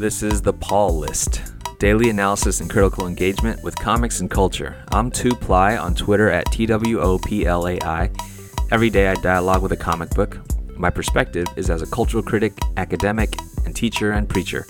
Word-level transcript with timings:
This 0.00 0.22
is 0.22 0.40
the 0.40 0.54
Paul 0.54 0.98
List 0.98 1.42
daily 1.78 2.08
analysis 2.08 2.62
and 2.62 2.70
critical 2.70 3.06
engagement 3.06 3.62
with 3.62 3.76
comics 3.76 4.20
and 4.20 4.30
culture. 4.30 4.82
I'm 4.92 5.10
2Ply 5.10 5.78
on 5.78 5.94
Twitter 5.94 6.30
at 6.30 6.46
TWOPLAI. 6.46 8.10
Every 8.70 8.88
day 8.88 9.08
I 9.08 9.14
dialogue 9.16 9.60
with 9.60 9.72
a 9.72 9.76
comic 9.76 10.08
book. 10.12 10.38
My 10.74 10.88
perspective 10.88 11.48
is 11.56 11.68
as 11.68 11.82
a 11.82 11.86
cultural 11.86 12.22
critic, 12.22 12.54
academic, 12.78 13.34
and 13.66 13.76
teacher 13.76 14.12
and 14.12 14.26
preacher. 14.26 14.66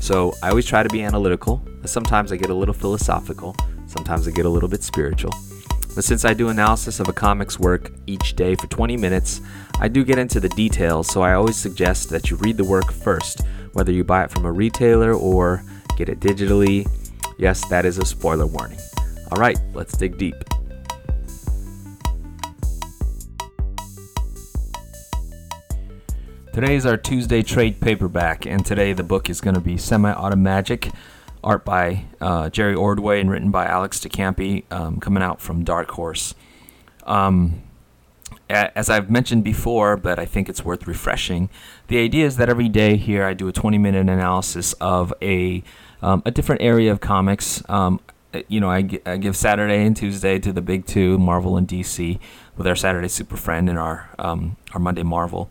So 0.00 0.34
I 0.42 0.48
always 0.48 0.66
try 0.66 0.82
to 0.82 0.88
be 0.88 1.04
analytical. 1.04 1.64
Sometimes 1.84 2.32
I 2.32 2.36
get 2.36 2.50
a 2.50 2.54
little 2.54 2.74
philosophical, 2.74 3.54
sometimes 3.86 4.26
I 4.26 4.32
get 4.32 4.46
a 4.46 4.50
little 4.50 4.68
bit 4.68 4.82
spiritual. 4.82 5.32
But 5.94 6.04
since 6.04 6.24
I 6.24 6.32
do 6.32 6.48
analysis 6.48 7.00
of 7.00 7.08
a 7.08 7.12
comic's 7.12 7.58
work 7.58 7.90
each 8.06 8.34
day 8.34 8.54
for 8.54 8.66
20 8.66 8.96
minutes, 8.96 9.42
I 9.78 9.88
do 9.88 10.04
get 10.04 10.18
into 10.18 10.40
the 10.40 10.48
details, 10.50 11.08
so 11.08 11.22
I 11.22 11.34
always 11.34 11.56
suggest 11.56 12.08
that 12.10 12.30
you 12.30 12.36
read 12.36 12.56
the 12.56 12.64
work 12.64 12.90
first, 12.90 13.42
whether 13.74 13.92
you 13.92 14.02
buy 14.02 14.24
it 14.24 14.30
from 14.30 14.46
a 14.46 14.52
retailer 14.52 15.12
or 15.12 15.62
get 15.98 16.08
it 16.08 16.20
digitally. 16.20 16.88
Yes, 17.38 17.68
that 17.68 17.84
is 17.84 17.98
a 17.98 18.06
spoiler 18.06 18.46
warning. 18.46 18.78
All 19.30 19.38
right, 19.38 19.58
let's 19.74 19.96
dig 19.96 20.16
deep. 20.16 20.36
Today 26.54 26.76
is 26.76 26.86
our 26.86 26.96
Tuesday 26.96 27.42
trade 27.42 27.80
paperback, 27.80 28.46
and 28.46 28.64
today 28.64 28.92
the 28.92 29.02
book 29.02 29.28
is 29.28 29.40
going 29.40 29.54
to 29.54 29.60
be 29.60 29.76
Semi 29.76 30.12
Automagic, 30.12 30.92
art 31.44 31.64
by 31.64 32.04
uh, 32.20 32.50
Jerry 32.50 32.74
Ordway 32.74 33.20
and 33.20 33.30
written 33.30 33.50
by 33.50 33.66
Alex 33.66 34.00
de 34.00 34.08
Campi, 34.08 34.64
um, 34.70 35.00
coming 35.00 35.22
out 35.22 35.40
from 35.40 35.64
Dark 35.64 35.90
Horse. 35.92 36.34
Um, 37.04 37.62
as 38.48 38.90
I've 38.90 39.10
mentioned 39.10 39.44
before, 39.44 39.96
but 39.96 40.18
I 40.18 40.24
think 40.24 40.48
it's 40.48 40.64
worth 40.64 40.86
refreshing, 40.86 41.48
the 41.88 41.98
idea 41.98 42.26
is 42.26 42.36
that 42.36 42.48
every 42.48 42.68
day 42.68 42.96
here 42.96 43.24
I 43.24 43.34
do 43.34 43.48
a 43.48 43.52
20 43.52 43.78
minute 43.78 44.08
analysis 44.08 44.74
of 44.74 45.12
a, 45.22 45.62
um, 46.02 46.22
a 46.26 46.30
different 46.30 46.62
area 46.62 46.92
of 46.92 47.00
comics. 47.00 47.62
Um, 47.68 48.00
you 48.48 48.60
know, 48.60 48.70
I, 48.70 48.88
I, 49.04 49.16
give 49.18 49.36
Saturday 49.36 49.84
and 49.84 49.96
Tuesday 49.96 50.38
to 50.38 50.52
the 50.52 50.62
big 50.62 50.86
two, 50.86 51.18
Marvel 51.18 51.56
and 51.56 51.68
DC, 51.68 52.18
with 52.56 52.66
our 52.66 52.76
Saturday 52.76 53.08
Super 53.08 53.36
Friend 53.36 53.68
and 53.68 53.78
our, 53.78 54.08
um, 54.18 54.56
our 54.72 54.80
Monday 54.80 55.02
Marvel. 55.02 55.50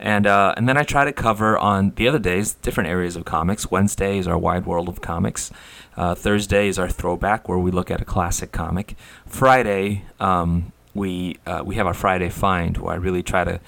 And, 0.00 0.26
uh, 0.26 0.54
and 0.56 0.66
then 0.66 0.78
I 0.78 0.82
try 0.82 1.04
to 1.04 1.12
cover 1.12 1.58
on 1.58 1.92
the 1.96 2.08
other 2.08 2.18
days 2.18 2.54
different 2.54 2.88
areas 2.88 3.16
of 3.16 3.26
comics. 3.26 3.70
Wednesday 3.70 4.16
is 4.16 4.26
our 4.26 4.38
wide 4.38 4.64
world 4.64 4.88
of 4.88 5.02
comics. 5.02 5.52
Uh, 5.94 6.14
Thursday 6.14 6.68
is 6.68 6.78
our 6.78 6.88
throwback, 6.88 7.48
where 7.48 7.58
we 7.58 7.70
look 7.70 7.90
at 7.90 8.00
a 8.00 8.04
classic 8.06 8.50
comic. 8.50 8.96
Friday, 9.26 10.04
um, 10.18 10.72
we 10.94 11.36
uh, 11.46 11.62
we 11.64 11.74
have 11.76 11.86
our 11.86 11.94
Friday 11.94 12.30
find 12.30 12.78
where 12.78 12.94
I 12.94 12.96
really 12.96 13.22
try 13.22 13.44
to 13.44 13.60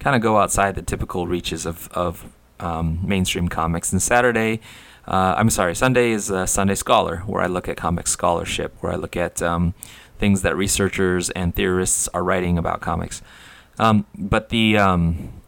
kind 0.00 0.16
of 0.16 0.22
go 0.22 0.38
outside 0.38 0.74
the 0.74 0.82
typical 0.82 1.28
reaches 1.28 1.64
of 1.64 1.88
of 1.92 2.32
um, 2.58 2.98
mainstream 3.04 3.48
comics. 3.48 3.92
And 3.92 4.02
Saturday, 4.02 4.60
uh, 5.06 5.34
I'm 5.36 5.50
sorry, 5.50 5.76
Sunday 5.76 6.10
is 6.10 6.30
a 6.30 6.48
Sunday 6.48 6.74
Scholar 6.74 7.18
where 7.26 7.42
I 7.42 7.46
look 7.46 7.68
at 7.68 7.76
comic 7.76 8.08
scholarship, 8.08 8.74
where 8.80 8.92
I 8.92 8.96
look 8.96 9.16
at 9.16 9.40
um, 9.40 9.74
things 10.18 10.42
that 10.42 10.56
researchers 10.56 11.30
and 11.30 11.54
theorists 11.54 12.08
are 12.12 12.24
writing 12.24 12.58
about 12.58 12.80
comics. 12.80 13.22
Um, 13.78 14.06
but 14.16 14.48
the 14.48 14.78
um, 14.78 15.42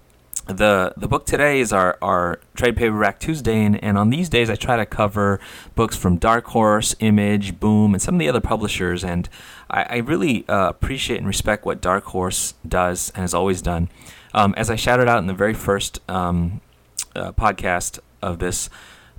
the 0.48 0.94
the 0.96 1.06
book 1.06 1.27
today 1.27 1.60
is 1.60 1.72
our, 1.72 1.98
our 2.00 2.41
trade 2.54 2.77
paperback 2.77 3.20
Tuesday, 3.20 3.64
and, 3.64 3.82
and 3.84 3.98
on 3.98 4.10
these 4.10 4.28
days 4.28 4.48
I 4.48 4.56
try 4.56 4.77
to 4.77 4.86
cover 4.86 5.38
books 5.74 5.96
from 5.96 6.16
Dark 6.16 6.46
Horse, 6.46 6.96
Image, 7.00 7.60
Boom, 7.60 7.94
and 7.94 8.02
some 8.02 8.14
of 8.14 8.18
the 8.18 8.28
other 8.28 8.41
publishers. 8.41 9.04
And 9.04 9.28
I, 9.70 9.82
I 9.82 9.96
really 9.98 10.48
uh, 10.48 10.70
appreciate 10.70 11.19
and 11.19 11.26
respect 11.26 11.64
what 11.64 11.80
Dark 11.80 12.04
Horse 12.04 12.54
does 12.66 13.10
and 13.10 13.22
has 13.22 13.34
always 13.34 13.60
done. 13.60 13.91
Um, 14.34 14.54
as 14.56 14.70
I 14.70 14.76
shouted 14.76 15.08
out 15.08 15.19
in 15.19 15.26
the 15.26 15.34
very 15.34 15.54
first 15.54 16.00
um, 16.08 16.60
uh, 17.14 17.32
podcast 17.32 17.98
of 18.22 18.38
this 18.38 18.70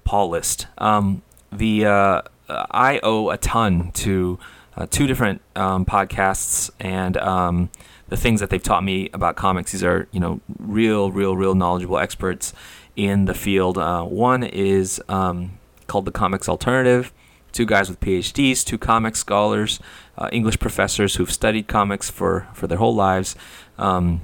Paul 0.03 0.29
list, 0.29 0.67
um, 0.79 1.21
the 1.51 1.85
uh, 1.85 2.21
I 2.49 2.99
owe 3.03 3.29
a 3.29 3.37
ton 3.37 3.91
to 3.93 4.39
uh, 4.75 4.87
two 4.89 5.05
different 5.05 5.41
um, 5.55 5.85
podcasts 5.85 6.71
and 6.79 7.17
um, 7.17 7.69
the 8.09 8.17
things 8.17 8.39
that 8.39 8.49
they've 8.49 8.61
taught 8.61 8.83
me 8.83 9.09
about 9.13 9.35
comics. 9.35 9.71
These 9.71 9.83
are, 9.83 10.07
you 10.11 10.19
know, 10.19 10.41
real, 10.59 11.11
real, 11.11 11.35
real 11.35 11.55
knowledgeable 11.55 11.97
experts 11.97 12.53
in 12.95 13.25
the 13.25 13.33
field. 13.33 13.77
Uh, 13.77 14.03
one 14.03 14.43
is 14.43 15.01
um, 15.07 15.57
called 15.87 16.05
the 16.05 16.11
Comics 16.11 16.49
Alternative. 16.49 17.13
Two 17.51 17.65
guys 17.65 17.89
with 17.89 17.99
PhDs, 17.99 18.63
two 18.63 18.77
comics 18.77 19.19
scholars, 19.19 19.79
uh, 20.17 20.29
English 20.31 20.59
professors 20.59 21.15
who've 21.15 21.31
studied 21.31 21.67
comics 21.67 22.09
for, 22.09 22.47
for 22.53 22.67
their 22.67 22.77
whole 22.77 22.93
lives. 22.93 23.35
Um, 23.79 24.21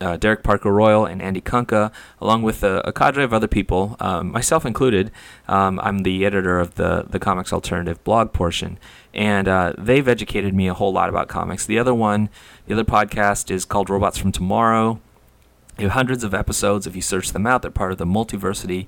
uh, 0.00 0.16
Derek 0.16 0.42
Parker 0.42 0.72
Royal 0.72 1.04
and 1.04 1.20
Andy 1.20 1.40
Kunka, 1.40 1.92
along 2.20 2.42
with 2.42 2.62
a, 2.64 2.80
a 2.84 2.92
cadre 2.92 3.22
of 3.22 3.32
other 3.32 3.46
people, 3.46 3.96
um, 4.00 4.32
myself 4.32 4.64
included. 4.64 5.10
Um, 5.48 5.78
I'm 5.80 5.98
the 5.98 6.24
editor 6.24 6.58
of 6.58 6.76
the 6.76 7.04
the 7.08 7.18
Comics 7.18 7.52
Alternative 7.52 8.02
blog 8.02 8.32
portion, 8.32 8.78
and 9.16 9.48
uh, 9.48 9.72
they've 9.78 10.06
educated 10.06 10.54
me 10.54 10.68
a 10.68 10.74
whole 10.74 10.92
lot 10.92 11.08
about 11.08 11.26
comics. 11.26 11.64
The 11.66 11.78
other 11.78 11.94
one, 11.94 12.28
the 12.66 12.74
other 12.74 12.84
podcast 12.84 13.50
is 13.50 13.64
called 13.64 13.90
Robots 13.90 14.18
from 14.18 14.30
Tomorrow. 14.30 15.00
You 15.78 15.84
have 15.84 15.92
hundreds 15.92 16.24
of 16.24 16.32
episodes. 16.32 16.86
If 16.86 16.96
you 16.96 17.02
search 17.02 17.32
them 17.32 17.46
out, 17.46 17.62
they're 17.62 17.70
part 17.70 17.92
of 17.92 17.98
the 17.98 18.06
Multiversity 18.06 18.86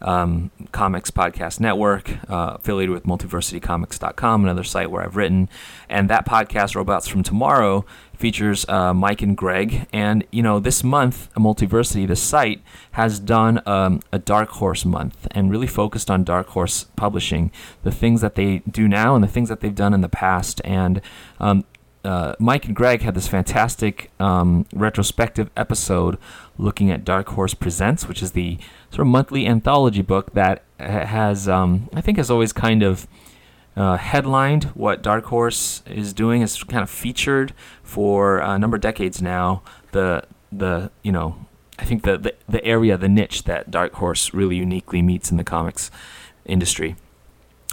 um, 0.00 0.50
Comics 0.70 1.10
Podcast 1.10 1.58
Network, 1.60 2.10
uh, 2.30 2.56
affiliated 2.56 2.94
with 2.94 3.04
multiversitycomics.com, 3.04 4.44
another 4.44 4.64
site 4.64 4.90
where 4.90 5.02
I've 5.02 5.16
written. 5.16 5.48
And 5.88 6.08
that 6.08 6.26
podcast, 6.26 6.76
Robots 6.76 7.08
from 7.08 7.22
Tomorrow, 7.22 7.84
features 8.14 8.68
uh, 8.68 8.94
Mike 8.94 9.22
and 9.22 9.36
Greg. 9.36 9.86
And, 9.92 10.24
you 10.30 10.42
know, 10.42 10.60
this 10.60 10.84
month, 10.84 11.32
Multiversity, 11.34 12.06
the 12.06 12.16
site, 12.16 12.62
has 12.92 13.18
done 13.18 13.60
um, 13.66 14.00
a 14.12 14.18
Dark 14.18 14.50
Horse 14.50 14.84
month 14.84 15.26
and 15.32 15.50
really 15.50 15.66
focused 15.66 16.10
on 16.10 16.24
Dark 16.24 16.48
Horse 16.48 16.86
publishing, 16.96 17.50
the 17.82 17.92
things 17.92 18.20
that 18.20 18.34
they 18.34 18.58
do 18.70 18.86
now 18.86 19.14
and 19.14 19.24
the 19.24 19.28
things 19.28 19.48
that 19.48 19.60
they've 19.60 19.74
done 19.74 19.94
in 19.94 20.00
the 20.00 20.08
past. 20.08 20.60
And 20.64 21.00
um, 21.40 21.64
uh, 22.04 22.34
Mike 22.38 22.66
and 22.66 22.76
Greg 22.76 23.02
had 23.02 23.14
this 23.14 23.28
fantastic 23.28 24.10
um, 24.20 24.66
retrospective 24.72 25.50
episode 25.56 26.18
looking 26.56 26.90
at 26.90 27.04
Dark 27.04 27.28
Horse 27.30 27.54
Presents, 27.54 28.08
which 28.08 28.22
is 28.22 28.32
the 28.32 28.58
sort 28.90 29.00
of 29.00 29.06
monthly 29.08 29.46
anthology 29.46 30.02
book 30.02 30.32
that 30.34 30.62
has, 30.78 31.48
um, 31.48 31.88
I 31.92 32.00
think, 32.00 32.18
has 32.18 32.30
always 32.30 32.52
kind 32.52 32.82
of 32.82 33.06
uh, 33.76 33.96
headlined 33.96 34.64
what 34.74 35.02
Dark 35.02 35.26
Horse 35.26 35.82
is 35.86 36.12
doing. 36.12 36.42
It's 36.42 36.62
kind 36.64 36.82
of 36.82 36.90
featured 36.90 37.52
for 37.82 38.38
a 38.38 38.58
number 38.58 38.76
of 38.76 38.80
decades 38.80 39.22
now. 39.22 39.62
The 39.92 40.24
the 40.50 40.90
you 41.02 41.12
know, 41.12 41.46
I 41.78 41.84
think 41.84 42.02
the 42.02 42.18
the, 42.18 42.34
the 42.48 42.64
area, 42.64 42.96
the 42.96 43.08
niche 43.08 43.44
that 43.44 43.70
Dark 43.70 43.94
Horse 43.94 44.34
really 44.34 44.56
uniquely 44.56 45.02
meets 45.02 45.30
in 45.30 45.36
the 45.36 45.44
comics 45.44 45.90
industry. 46.44 46.96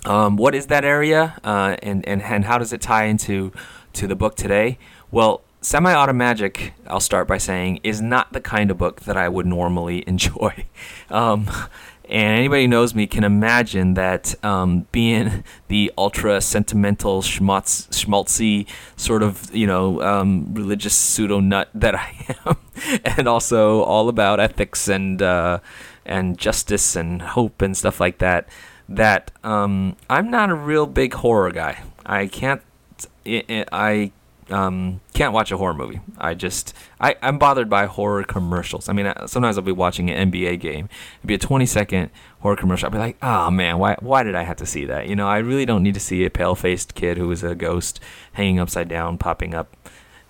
Um, 0.05 0.37
what 0.37 0.53
is 0.53 0.67
that 0.67 0.85
area, 0.85 1.39
uh, 1.43 1.77
and, 1.81 2.07
and 2.07 2.21
and 2.21 2.45
how 2.45 2.59
does 2.59 2.71
it 2.71 2.81
tie 2.81 3.05
into 3.05 3.51
to 3.95 4.07
the 4.07 4.15
book 4.15 4.35
today? 4.35 4.77
Well, 5.11 5.41
Semi 5.61 5.93
Auto 5.93 6.13
Magic, 6.13 6.73
I'll 6.85 6.99
start 6.99 7.27
by 7.27 7.39
saying, 7.39 7.79
is 7.83 7.99
not 7.99 8.33
the 8.33 8.39
kind 8.39 8.69
of 8.69 8.77
book 8.77 9.01
that 9.01 9.17
I 9.17 9.27
would 9.27 9.47
normally 9.47 10.03
enjoy. 10.07 10.65
Um, 11.09 11.49
and 12.07 12.37
anybody 12.37 12.63
who 12.63 12.67
knows 12.67 12.93
me 12.93 13.07
can 13.07 13.23
imagine 13.23 13.95
that 13.95 14.35
um, 14.45 14.85
being 14.91 15.43
the 15.69 15.91
ultra 15.97 16.39
sentimental, 16.39 17.23
schmutz, 17.23 17.87
schmaltzy 17.89 18.67
sort 18.95 19.23
of, 19.23 19.53
you 19.55 19.65
know, 19.65 20.01
um, 20.01 20.53
religious 20.53 20.93
pseudo 20.93 21.39
nut 21.39 21.69
that 21.73 21.95
I 21.99 22.35
am, 22.45 22.57
and 23.03 23.27
also 23.27 23.81
all 23.81 24.07
about 24.07 24.39
ethics 24.39 24.87
and 24.87 25.19
uh, 25.21 25.59
and 26.05 26.37
justice 26.37 26.95
and 26.95 27.21
hope 27.21 27.63
and 27.63 27.75
stuff 27.75 27.99
like 27.99 28.19
that, 28.19 28.47
that 28.87 29.31
um, 29.43 29.95
I'm 30.07 30.29
not 30.29 30.51
a 30.51 30.55
real 30.55 30.85
big 30.85 31.15
horror 31.15 31.49
guy. 31.51 31.81
I 32.05 32.27
can't 32.27 32.61
I 33.25 34.11
um, 34.49 35.01
can't 35.13 35.33
watch 35.33 35.51
a 35.51 35.57
horror 35.57 35.73
movie. 35.73 36.01
I 36.17 36.33
just 36.33 36.73
I, 36.99 37.15
I'm 37.21 37.39
bothered 37.39 37.69
by 37.69 37.85
horror 37.85 38.23
commercials. 38.23 38.87
I 38.87 38.93
mean, 38.93 39.11
sometimes 39.25 39.57
I'll 39.57 39.63
be 39.63 39.71
watching 39.71 40.09
an 40.09 40.31
NBA 40.31 40.59
game. 40.59 40.89
It'd 41.19 41.27
be 41.27 41.33
a 41.33 41.39
20 41.39 41.65
second 41.65 42.11
horror 42.41 42.55
commercial. 42.55 42.87
I'll 42.87 42.91
be 42.91 42.99
like, 42.99 43.17
oh 43.21 43.49
man, 43.49 43.79
why 43.79 43.95
why 43.99 44.23
did 44.23 44.35
I 44.35 44.43
have 44.43 44.57
to 44.57 44.65
see 44.65 44.85
that? 44.85 45.07
You 45.07 45.15
know, 45.15 45.27
I 45.27 45.37
really 45.37 45.65
don't 45.65 45.83
need 45.83 45.95
to 45.95 45.99
see 45.99 46.25
a 46.25 46.29
pale 46.29 46.55
faced 46.55 46.95
kid 46.95 47.17
who 47.17 47.31
is 47.31 47.43
a 47.43 47.55
ghost 47.55 47.99
hanging 48.33 48.59
upside 48.59 48.87
down, 48.87 49.17
popping 49.17 49.55
up 49.55 49.75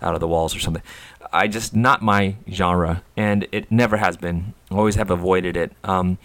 out 0.01 0.13
of 0.13 0.19
the 0.19 0.27
walls 0.27 0.56
or 0.56 0.59
something. 0.59 0.83
I 1.35 1.47
just 1.47 1.75
not 1.75 2.01
my 2.01 2.37
genre, 2.49 3.03
and 3.17 3.45
it 3.51 3.69
never 3.69 3.97
has 3.97 4.15
been. 4.15 4.53
Always 4.71 4.95
have 4.95 5.11
avoided 5.11 5.57
it. 5.57 5.73
Um, 5.83 6.17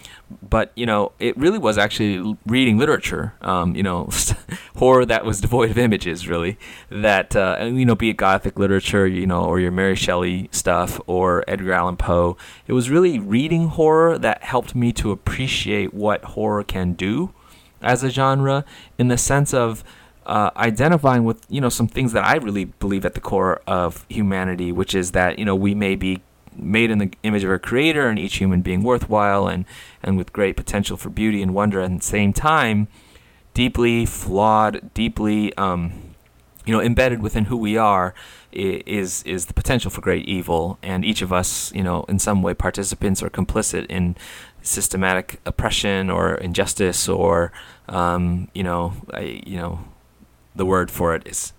but 0.49 0.71
you 0.77 0.87
know, 0.87 1.11
it 1.19 1.37
really 1.37 1.59
was 1.59 1.77
actually 1.77 2.37
reading 2.47 2.79
literature. 2.79 3.35
Um, 3.43 3.75
you 3.75 3.83
know, 3.83 4.09
horror 4.77 5.05
that 5.05 5.25
was 5.25 5.41
devoid 5.41 5.71
of 5.71 5.79
images, 5.79 6.29
really. 6.29 6.59
That 6.91 7.35
uh, 7.35 7.59
you 7.65 7.85
know, 7.85 7.97
be 7.97 8.11
it 8.11 8.19
gothic 8.19 8.57
literature, 8.57 9.05
you 9.05 9.27
know, 9.27 9.45
or 9.45 9.59
your 9.59 9.73
Mary 9.73 9.97
Shelley 9.97 10.49
stuff, 10.53 11.01
or 11.09 11.43
Edgar 11.49 11.73
Allan 11.73 11.97
Poe. 11.97 12.37
It 12.69 12.73
was 12.73 12.89
really 12.89 13.19
reading 13.19 13.67
horror 13.67 14.17
that 14.17 14.45
helped 14.45 14.77
me 14.77 14.93
to 14.93 15.11
appreciate 15.11 15.93
what 15.93 16.23
horror 16.25 16.63
can 16.63 16.93
do 16.93 17.35
as 17.83 18.05
a 18.05 18.11
genre, 18.11 18.65
in 18.99 19.09
the 19.09 19.19
sense 19.19 19.53
of 19.53 19.83
uh, 20.31 20.53
identifying 20.57 21.25
with 21.25 21.45
you 21.49 21.61
know 21.61 21.69
some 21.69 21.89
things 21.89 22.13
that 22.13 22.25
I 22.25 22.37
really 22.37 22.65
believe 22.65 23.05
at 23.05 23.15
the 23.15 23.21
core 23.21 23.61
of 23.67 24.07
humanity, 24.09 24.71
which 24.71 24.95
is 24.95 25.11
that 25.11 25.41
you 25.41 25.45
know 25.45 25.57
we 25.57 25.75
may 25.75 25.97
be 25.97 26.23
made 26.57 26.91
in 26.91 26.99
the 26.99 27.11
image 27.25 27.43
of 27.43 27.51
our 27.51 27.59
creator 27.59 28.09
and 28.09 28.17
each 28.19 28.37
human 28.37 28.63
being 28.63 28.83
worthwhile 28.85 29.49
and, 29.49 29.65
and 30.03 30.17
with 30.17 30.33
great 30.33 30.57
potential 30.57 30.97
for 30.97 31.09
beauty 31.09 31.43
and 31.43 31.55
wonder 31.55 31.81
and 31.81 31.95
at 31.95 32.01
the 32.01 32.07
same 32.07 32.33
time, 32.33 32.87
deeply 33.55 34.05
flawed, 34.07 34.93
deeply 34.95 35.53
um, 35.57 35.93
you 36.65 36.73
know 36.73 36.81
embedded 36.81 37.21
within 37.21 37.47
who 37.47 37.57
we 37.57 37.77
are 37.77 38.15
is 38.53 39.25
is 39.25 39.47
the 39.47 39.55
potential 39.55 39.91
for 39.91 40.01
great 40.01 40.27
evil, 40.27 40.79
and 40.81 41.05
each 41.05 41.23
of 41.23 41.33
us, 41.33 41.73
you 41.75 41.83
know, 41.83 42.05
in 42.05 42.21
some 42.21 42.41
way, 42.41 42.55
participants 42.55 43.21
or 43.21 43.31
complicit 43.31 43.85
in 43.87 44.17
systematic 44.63 45.41
oppression 45.45 46.09
or 46.09 46.35
injustice, 46.35 47.09
or 47.09 47.53
um, 47.89 48.47
you 48.55 48.63
know, 48.63 48.93
I, 49.13 49.43
you 49.45 49.57
know, 49.57 49.81
the 50.55 50.67
word 50.67 50.91
for 50.91 51.15
it 51.15 51.27
is 51.27 51.53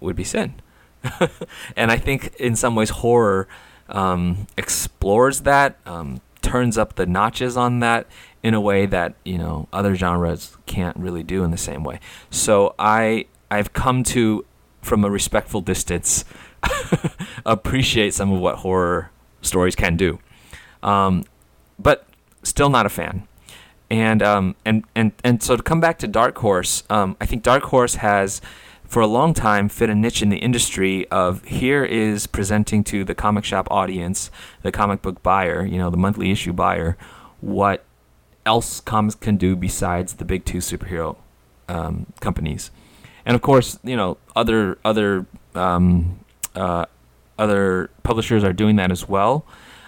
would 0.00 0.16
be 0.16 0.24
sin. 0.24 0.54
and 1.76 1.90
I 1.90 1.96
think 1.98 2.34
in 2.36 2.56
some 2.56 2.74
ways 2.74 2.90
horror 2.90 3.48
um, 3.88 4.46
explores 4.56 5.40
that, 5.42 5.76
um, 5.84 6.20
turns 6.40 6.78
up 6.78 6.94
the 6.94 7.06
notches 7.06 7.56
on 7.56 7.80
that 7.80 8.06
in 8.42 8.54
a 8.54 8.60
way 8.60 8.86
that 8.86 9.14
you 9.24 9.38
know 9.38 9.66
other 9.72 9.94
genres 9.94 10.56
can't 10.66 10.96
really 10.96 11.22
do 11.22 11.42
in 11.42 11.50
the 11.50 11.56
same 11.56 11.82
way. 11.82 11.98
So 12.30 12.74
I 12.78 13.26
I've 13.50 13.72
come 13.72 14.04
to 14.04 14.44
from 14.82 15.04
a 15.04 15.10
respectful 15.10 15.62
distance 15.62 16.24
appreciate 17.46 18.14
some 18.14 18.30
of 18.30 18.40
what 18.40 18.56
horror 18.56 19.10
stories 19.40 19.74
can 19.74 19.96
do. 19.96 20.18
Um, 20.82 21.24
but 21.78 22.06
still 22.42 22.68
not 22.68 22.86
a 22.86 22.90
fan. 22.90 23.26
And 23.90 24.22
um, 24.22 24.56
and 24.64 24.84
and 24.94 25.12
and 25.22 25.42
so 25.42 25.56
to 25.56 25.62
come 25.62 25.80
back 25.80 25.98
to 25.98 26.08
Dark 26.08 26.38
Horse, 26.38 26.84
um, 26.90 27.16
I 27.20 27.26
think 27.26 27.42
Dark 27.42 27.64
Horse 27.64 27.96
has 27.96 28.40
for 28.84 29.00
a 29.00 29.06
long 29.06 29.34
time 29.34 29.68
fit 29.68 29.90
a 29.90 29.94
niche 29.94 30.22
in 30.22 30.28
the 30.30 30.38
industry 30.38 31.08
of 31.08 31.44
here 31.44 31.84
is 31.84 32.26
presenting 32.26 32.84
to 32.84 33.04
the 33.04 33.14
comic 33.14 33.44
shop 33.44 33.68
audience, 33.70 34.30
the 34.62 34.72
comic 34.72 35.02
book 35.02 35.22
buyer, 35.22 35.64
you 35.64 35.78
know, 35.78 35.90
the 35.90 35.96
monthly 35.96 36.30
issue 36.30 36.52
buyer, 36.52 36.96
what 37.40 37.84
else 38.46 38.80
comics 38.80 39.14
can 39.14 39.36
do 39.36 39.56
besides 39.56 40.14
the 40.14 40.24
big 40.24 40.44
two 40.44 40.58
superhero 40.58 41.16
um, 41.68 42.06
companies 42.20 42.70
and 43.26 43.34
of 43.34 43.42
course, 43.42 43.78
you 43.82 43.96
know, 43.96 44.18
other 44.36 44.78
other 44.84 45.26
um, 45.54 46.20
uh, 46.54 46.86
other 47.38 47.90
publishers 48.02 48.44
are 48.44 48.52
doing 48.52 48.76
that 48.76 48.90
as 48.90 49.08
well. 49.08 49.44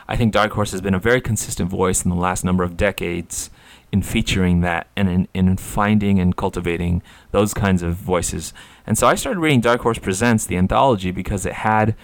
I 0.08 0.16
think 0.16 0.32
Dark 0.32 0.52
Horse 0.52 0.72
has 0.72 0.80
been 0.80 0.94
a 0.94 0.98
very 0.98 1.20
consistent 1.20 1.68
voice 1.68 2.04
in 2.04 2.10
the 2.10 2.16
last 2.16 2.44
number 2.44 2.64
of 2.64 2.76
decades 2.76 3.50
in 3.96 4.02
featuring 4.02 4.60
that 4.60 4.86
and 4.94 5.08
in, 5.08 5.28
in 5.32 5.56
finding 5.56 6.20
and 6.20 6.36
cultivating 6.36 7.02
those 7.30 7.54
kinds 7.54 7.82
of 7.82 7.94
voices. 7.94 8.52
And 8.86 8.98
so 8.98 9.06
I 9.06 9.14
started 9.14 9.40
reading 9.40 9.62
Dark 9.62 9.80
Horse 9.80 9.98
Presents, 9.98 10.44
the 10.44 10.58
anthology, 10.58 11.10
because 11.10 11.46
it 11.46 11.54
had 11.54 11.96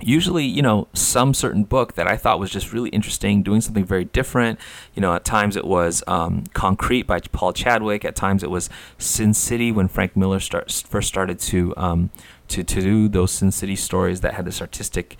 usually 0.00 0.44
you 0.44 0.62
know 0.62 0.88
some 0.94 1.32
certain 1.32 1.62
book 1.62 1.94
that 1.94 2.08
i 2.08 2.16
thought 2.16 2.40
was 2.40 2.50
just 2.50 2.72
really 2.72 2.90
interesting 2.90 3.40
doing 3.40 3.60
something 3.60 3.84
very 3.84 4.04
different. 4.04 4.58
You 4.94 5.02
know 5.02 5.12
at 5.14 5.24
times 5.24 5.54
it 5.56 5.64
was 5.64 6.02
um, 6.06 6.44
concrete 6.54 7.04
by 7.06 7.18
paul 7.20 7.52
chadwick. 7.52 8.04
At 8.04 8.14
times 8.16 8.42
it 8.42 8.50
was 8.50 8.70
sin 8.98 9.34
city 9.34 9.72
when 9.72 9.88
frank 9.88 10.16
miller 10.16 10.40
start, 10.40 10.70
first 10.88 11.08
started 11.08 11.38
to, 11.50 11.74
um, 11.76 12.10
to, 12.48 12.62
to 12.62 12.80
do 12.80 13.08
those 13.08 13.32
sin 13.32 13.50
city 13.50 13.76
stories 13.76 14.20
that 14.20 14.34
had 14.34 14.44
this 14.44 14.60
artistic 14.60 15.16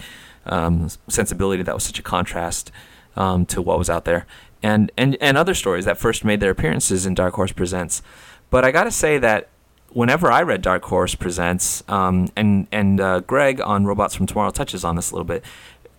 um, 0.46 0.88
sensibility 1.08 1.62
that 1.64 1.75
was 1.75 1.85
such 1.85 1.99
a 1.99 2.02
contrast 2.02 2.70
um, 3.17 3.44
to 3.46 3.61
what 3.61 3.78
was 3.78 3.90
out 3.90 4.05
there 4.05 4.26
and, 4.62 4.93
and, 4.97 5.17
and 5.20 5.37
other 5.37 5.55
stories 5.55 5.85
that 5.85 5.99
first 5.99 6.25
made 6.25 6.41
their 6.41 6.50
appearances 6.50 7.06
in 7.06 7.14
dark 7.14 7.35
horse 7.35 7.53
presents 7.53 8.03
but 8.50 8.64
i 8.64 8.70
gotta 8.70 8.91
say 8.91 9.19
that 9.19 9.49
whenever 9.94 10.31
I 10.31 10.43
read 10.43 10.62
Dark 10.62 10.85
Horse 10.85 11.14
Presents, 11.14 11.82
um, 11.88 12.29
and 12.37 12.67
and 12.73 13.00
uh, 13.00 13.20
Greg 13.20 13.61
on 13.61 13.85
Robots 13.85 14.14
from 14.14 14.26
Tomorrow 14.26 14.50
touches 14.50 14.85
on 14.85 14.97
this 14.97 15.11
a 15.11 15.14
little 15.14 15.26
bit. 15.26 15.44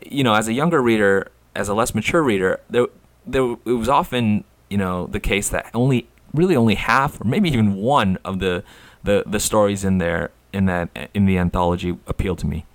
You 0.06 0.24
know, 0.24 0.34
as 0.34 0.48
a 0.48 0.54
younger 0.54 0.82
reader, 0.82 1.32
as 1.56 1.70
a 1.70 1.74
less 1.74 1.96
mature 1.96 2.22
reader, 2.22 2.60
there, 2.70 2.88
there 3.26 3.56
it 3.66 3.74
was 3.74 3.90
often 3.90 4.44
you 4.70 4.78
know 4.78 5.08
the 5.08 5.20
case 5.20 5.50
that 5.50 5.70
only 5.74 6.08
really 6.34 6.56
only 6.56 6.76
half 6.76 7.22
or 7.22 7.26
maybe 7.26 7.50
even 7.50 7.76
one 7.76 8.18
of 8.26 8.40
the 8.40 8.64
the, 9.04 9.24
the 9.26 9.40
stories 9.40 9.84
in 9.84 9.98
there 9.98 10.32
in 10.52 10.66
that 10.66 11.10
in 11.14 11.26
the 11.26 11.38
anthology 11.38 11.98
appealed 12.08 12.40
to 12.40 12.48
me, 12.48 12.66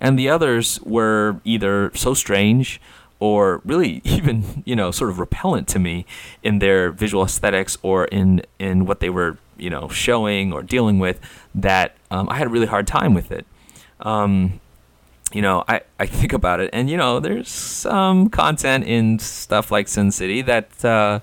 and 0.00 0.18
the 0.18 0.28
others 0.28 0.80
were 0.82 1.40
either 1.44 1.90
so 1.94 2.14
strange 2.14 2.80
or 3.20 3.60
really 3.64 4.00
even 4.04 4.62
you 4.64 4.76
know 4.76 4.90
sort 4.90 5.10
of 5.10 5.18
repellent 5.18 5.68
to 5.68 5.78
me 5.78 6.06
in 6.42 6.58
their 6.58 6.90
visual 6.90 7.24
aesthetics 7.24 7.76
or 7.82 8.06
in 8.06 8.42
in 8.58 8.86
what 8.86 9.00
they 9.00 9.10
were 9.10 9.38
you 9.56 9.70
know 9.70 9.88
showing 9.88 10.52
or 10.52 10.62
dealing 10.62 10.98
with 10.98 11.20
that 11.54 11.96
um, 12.10 12.28
I 12.28 12.36
had 12.36 12.46
a 12.46 12.50
really 12.50 12.66
hard 12.66 12.86
time 12.86 13.12
with 13.12 13.32
it. 13.32 13.44
Um, 14.00 14.60
you 15.32 15.42
know, 15.42 15.64
I, 15.66 15.80
I 15.98 16.06
think 16.06 16.32
about 16.32 16.60
it, 16.60 16.70
and 16.72 16.88
you 16.88 16.96
know, 16.96 17.18
there's 17.18 17.48
some 17.48 18.28
content 18.28 18.84
in 18.84 19.18
stuff 19.18 19.72
like 19.72 19.88
Sin 19.88 20.12
City 20.12 20.42
that 20.42 20.84
uh, 20.84 21.18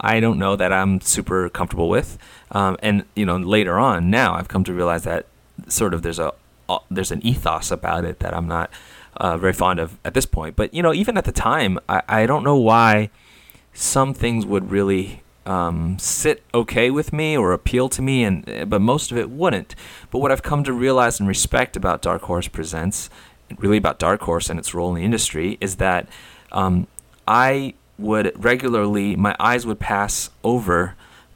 I 0.00 0.18
don't 0.18 0.38
know 0.38 0.56
that 0.56 0.72
I'm 0.72 1.00
super 1.00 1.48
comfortable 1.48 1.88
with. 1.88 2.18
Um, 2.50 2.76
and 2.82 3.04
you 3.14 3.24
know, 3.24 3.36
later 3.36 3.78
on, 3.78 4.10
now 4.10 4.34
I've 4.34 4.48
come 4.48 4.64
to 4.64 4.72
realize 4.72 5.04
that 5.04 5.26
sort 5.68 5.94
of 5.94 6.02
there's 6.02 6.18
a 6.18 6.34
uh, 6.68 6.78
there's 6.90 7.12
an 7.12 7.24
ethos 7.24 7.70
about 7.70 8.04
it 8.04 8.18
that 8.18 8.34
I'm 8.34 8.48
not 8.48 8.70
uh, 9.16 9.36
very 9.36 9.52
fond 9.52 9.78
of 9.78 9.98
at 10.04 10.14
this 10.14 10.26
point. 10.26 10.56
But 10.56 10.72
you 10.74 10.82
know, 10.82 10.92
even 10.92 11.16
at 11.16 11.24
the 11.24 11.32
time, 11.32 11.78
I, 11.88 12.02
I 12.08 12.26
don't 12.26 12.44
know 12.44 12.56
why 12.56 13.10
some 13.72 14.14
things 14.14 14.44
would 14.44 14.70
really 14.70 15.22
um, 15.46 15.98
sit 15.98 16.42
okay 16.54 16.90
with 16.90 17.12
me 17.12 17.36
or 17.36 17.52
appeal 17.52 17.88
to 17.90 18.02
me, 18.02 18.24
and 18.24 18.48
eh, 18.48 18.64
but 18.64 18.80
most 18.80 19.10
of 19.10 19.18
it 19.18 19.30
wouldn't. 19.30 19.74
But 20.10 20.18
what 20.18 20.30
I've 20.30 20.42
come 20.42 20.64
to 20.64 20.72
realize 20.72 21.18
and 21.18 21.28
respect 21.28 21.76
about 21.76 22.02
Dark 22.02 22.22
Horse 22.22 22.48
Presents, 22.48 23.10
really 23.58 23.76
about 23.76 23.98
Dark 23.98 24.22
Horse 24.22 24.48
and 24.48 24.58
its 24.58 24.74
role 24.74 24.90
in 24.90 24.96
the 24.96 25.04
industry, 25.04 25.58
is 25.60 25.76
that 25.76 26.08
um, 26.52 26.86
I 27.26 27.74
would 27.98 28.32
regularly, 28.42 29.16
my 29.16 29.36
eyes 29.38 29.66
would 29.66 29.78
pass 29.78 30.30
over 30.44 30.94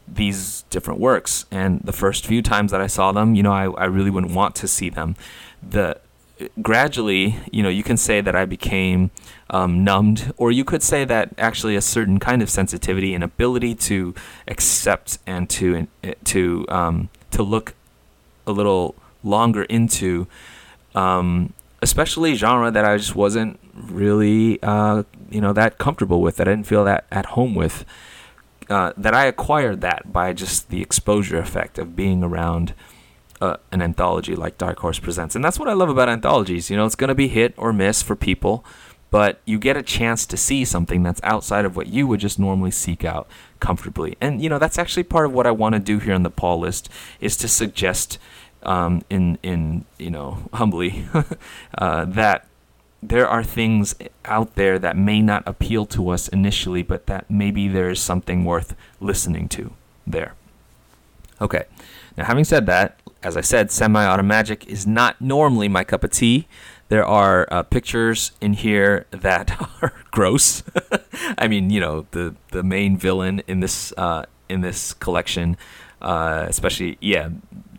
these 0.08 0.62
different 0.70 1.00
works, 1.00 1.46
and 1.50 1.80
the 1.82 1.92
first 1.92 2.26
few 2.26 2.42
times 2.42 2.70
that 2.70 2.80
I 2.80 2.86
saw 2.86 3.10
them, 3.10 3.34
you 3.34 3.42
know, 3.42 3.52
I, 3.52 3.64
I 3.70 3.84
really 3.86 4.10
wouldn't 4.10 4.34
want 4.34 4.54
to 4.56 4.68
see 4.68 4.88
them. 4.88 5.16
The 5.68 6.00
gradually, 6.60 7.38
you 7.50 7.62
know, 7.62 7.68
you 7.68 7.82
can 7.82 7.96
say 7.96 8.20
that 8.20 8.36
I 8.36 8.44
became 8.44 9.10
um, 9.50 9.84
numbed, 9.84 10.32
or 10.36 10.50
you 10.50 10.64
could 10.64 10.82
say 10.82 11.04
that 11.04 11.30
actually 11.38 11.76
a 11.76 11.80
certain 11.80 12.18
kind 12.18 12.42
of 12.42 12.50
sensitivity 12.50 13.14
and 13.14 13.24
ability 13.24 13.74
to 13.74 14.14
accept 14.48 15.18
and 15.26 15.48
to 15.50 15.86
to 16.24 16.66
um, 16.68 17.08
to 17.30 17.42
look 17.42 17.74
a 18.46 18.52
little 18.52 18.94
longer 19.22 19.64
into, 19.64 20.26
um, 20.94 21.52
especially 21.82 22.34
genre 22.34 22.70
that 22.70 22.84
I 22.84 22.96
just 22.96 23.16
wasn't 23.16 23.58
really, 23.74 24.62
uh, 24.62 25.04
you 25.30 25.40
know, 25.40 25.52
that 25.52 25.78
comfortable 25.78 26.20
with. 26.20 26.36
That 26.36 26.48
I 26.48 26.52
didn't 26.52 26.66
feel 26.66 26.84
that 26.84 27.06
at 27.10 27.26
home 27.26 27.54
with. 27.54 27.84
Uh, 28.68 28.92
that 28.96 29.14
I 29.14 29.26
acquired 29.26 29.80
that 29.82 30.12
by 30.12 30.32
just 30.32 30.70
the 30.70 30.82
exposure 30.82 31.38
effect 31.38 31.78
of 31.78 31.94
being 31.94 32.24
around 32.24 32.74
uh, 33.40 33.56
an 33.72 33.82
anthology 33.82 34.34
like 34.34 34.58
Dark 34.58 34.78
Horse 34.78 34.98
Presents. 34.98 35.34
And 35.34 35.44
that's 35.44 35.58
what 35.58 35.68
I 35.68 35.72
love 35.72 35.88
about 35.88 36.08
anthologies. 36.08 36.70
You 36.70 36.76
know, 36.76 36.86
it's 36.86 36.94
going 36.94 37.08
to 37.08 37.14
be 37.14 37.28
hit 37.28 37.54
or 37.56 37.72
miss 37.72 38.02
for 38.02 38.16
people, 38.16 38.64
but 39.10 39.40
you 39.44 39.58
get 39.58 39.76
a 39.76 39.82
chance 39.82 40.26
to 40.26 40.36
see 40.36 40.64
something 40.64 41.02
that's 41.02 41.20
outside 41.22 41.64
of 41.64 41.76
what 41.76 41.86
you 41.88 42.06
would 42.06 42.20
just 42.20 42.38
normally 42.38 42.70
seek 42.70 43.04
out 43.04 43.28
comfortably. 43.60 44.16
And, 44.20 44.42
you 44.42 44.48
know, 44.48 44.58
that's 44.58 44.78
actually 44.78 45.04
part 45.04 45.26
of 45.26 45.32
what 45.32 45.46
I 45.46 45.50
want 45.50 45.74
to 45.74 45.78
do 45.78 45.98
here 45.98 46.14
on 46.14 46.22
the 46.22 46.30
Paul 46.30 46.60
list 46.60 46.88
is 47.20 47.36
to 47.38 47.48
suggest 47.48 48.18
um, 48.62 49.02
in, 49.10 49.38
in, 49.42 49.84
you 49.98 50.10
know, 50.10 50.48
humbly 50.52 51.06
uh, 51.78 52.04
that 52.06 52.46
there 53.02 53.28
are 53.28 53.44
things 53.44 53.94
out 54.24 54.54
there 54.56 54.78
that 54.78 54.96
may 54.96 55.20
not 55.20 55.42
appeal 55.46 55.86
to 55.86 56.08
us 56.08 56.28
initially, 56.28 56.82
but 56.82 57.06
that 57.06 57.30
maybe 57.30 57.68
there 57.68 57.90
is 57.90 58.00
something 58.00 58.44
worth 58.44 58.74
listening 59.00 59.48
to 59.50 59.72
there. 60.06 60.34
Okay. 61.40 61.64
Now, 62.16 62.24
having 62.24 62.44
said 62.44 62.66
that, 62.66 62.98
as 63.26 63.36
I 63.36 63.40
said, 63.40 63.72
semi-auto 63.72 64.22
magic 64.22 64.68
is 64.68 64.86
not 64.86 65.20
normally 65.20 65.66
my 65.66 65.82
cup 65.82 66.04
of 66.04 66.12
tea. 66.12 66.46
There 66.90 67.04
are 67.04 67.48
uh, 67.50 67.64
pictures 67.64 68.30
in 68.40 68.52
here 68.52 69.04
that 69.10 69.60
are 69.82 69.92
gross. 70.12 70.62
I 71.36 71.48
mean, 71.48 71.70
you 71.70 71.80
know, 71.80 72.06
the 72.12 72.36
the 72.52 72.62
main 72.62 72.96
villain 72.96 73.42
in 73.48 73.58
this 73.58 73.92
uh, 73.96 74.26
in 74.48 74.60
this 74.60 74.94
collection, 74.94 75.56
uh, 76.00 76.46
especially 76.48 76.98
yeah, 77.00 77.30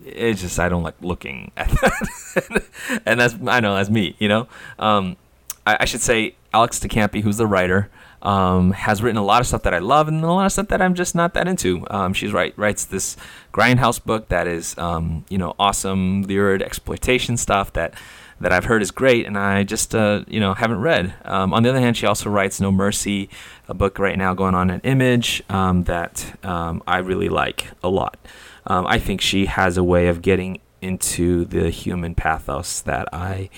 it's 0.04 0.42
just 0.42 0.60
I 0.60 0.68
don't 0.68 0.84
like 0.84 1.02
looking 1.02 1.54
at 1.58 1.70
that, 1.70 2.64
and 3.06 3.18
that's 3.18 3.36
I 3.48 3.62
know 3.62 3.76
that's 3.76 3.90
me. 3.90 4.18
You 4.20 4.28
know, 4.28 4.48
um, 4.80 5.16
I, 5.66 5.78
I, 5.80 5.86
should 5.86 6.02
say 6.02 6.36
Alex 6.54 6.82
de 6.82 6.90
Campi, 6.90 7.22
who's 7.22 7.38
the 7.38 7.48
writer, 7.48 7.90
um, 8.22 8.72
has 8.72 9.04
written 9.04 9.18
a 9.18 9.24
lot 9.24 9.42
of 9.42 9.48
stuff 9.48 9.64
that 9.64 9.74
I 9.74 9.80
love 9.80 10.08
and 10.08 10.24
a 10.24 10.32
lot 10.32 10.46
of 10.46 10.52
stuff 10.52 10.68
that 10.70 10.82
I'm 10.82 10.96
just 10.96 11.16
not 11.16 11.34
that 11.34 11.48
into. 11.48 11.86
Um, 11.90 12.14
she's 12.14 12.34
right 12.34 12.54
writes 12.58 12.86
this 12.86 13.16
grindhouse 13.54 14.04
book 14.04 14.30
that 14.30 14.48
is 14.48 14.78
um, 14.78 15.26
you 15.30 15.38
know 15.38 15.56
awesome 15.60 16.24
lurid 16.24 16.62
exploitation 16.62 17.38
stuff 17.38 17.74
that 17.74 17.94
that 18.40 18.52
I've 18.52 18.66
heard 18.66 18.84
is 18.84 18.92
great 18.92 19.26
and 19.26 19.38
I 19.38 19.64
just 19.64 19.96
uh, 19.96 20.24
you 20.28 20.40
know 20.40 20.54
haven't 20.54 20.82
read. 20.82 21.14
Um, 21.26 21.54
on 21.54 21.64
the 21.64 21.70
other 21.70 21.80
hand, 21.80 21.98
she 21.98 22.06
also 22.06 22.30
writes 22.30 22.60
No 22.60 22.72
Mercy, 22.72 23.30
a 23.68 23.74
book 23.74 24.00
right 24.00 24.18
now 24.18 24.34
going 24.34 24.56
on 24.56 24.70
an 24.70 24.82
Image 24.82 25.44
um, 25.50 25.84
that 25.84 26.38
um, 26.44 26.82
I 26.88 26.98
really 26.98 27.30
like 27.30 27.68
a 27.84 27.90
lot. 27.90 28.18
I 28.70 29.00
think 29.00 29.22
she 29.22 29.46
has 29.46 29.78
a 29.78 29.84
way 29.84 30.10
of 30.10 30.22
getting 30.22 30.60
into 30.82 31.46
the 31.46 31.70
human 31.70 32.16
pathos 32.16 32.82
that 32.82 33.08
I 33.14 33.50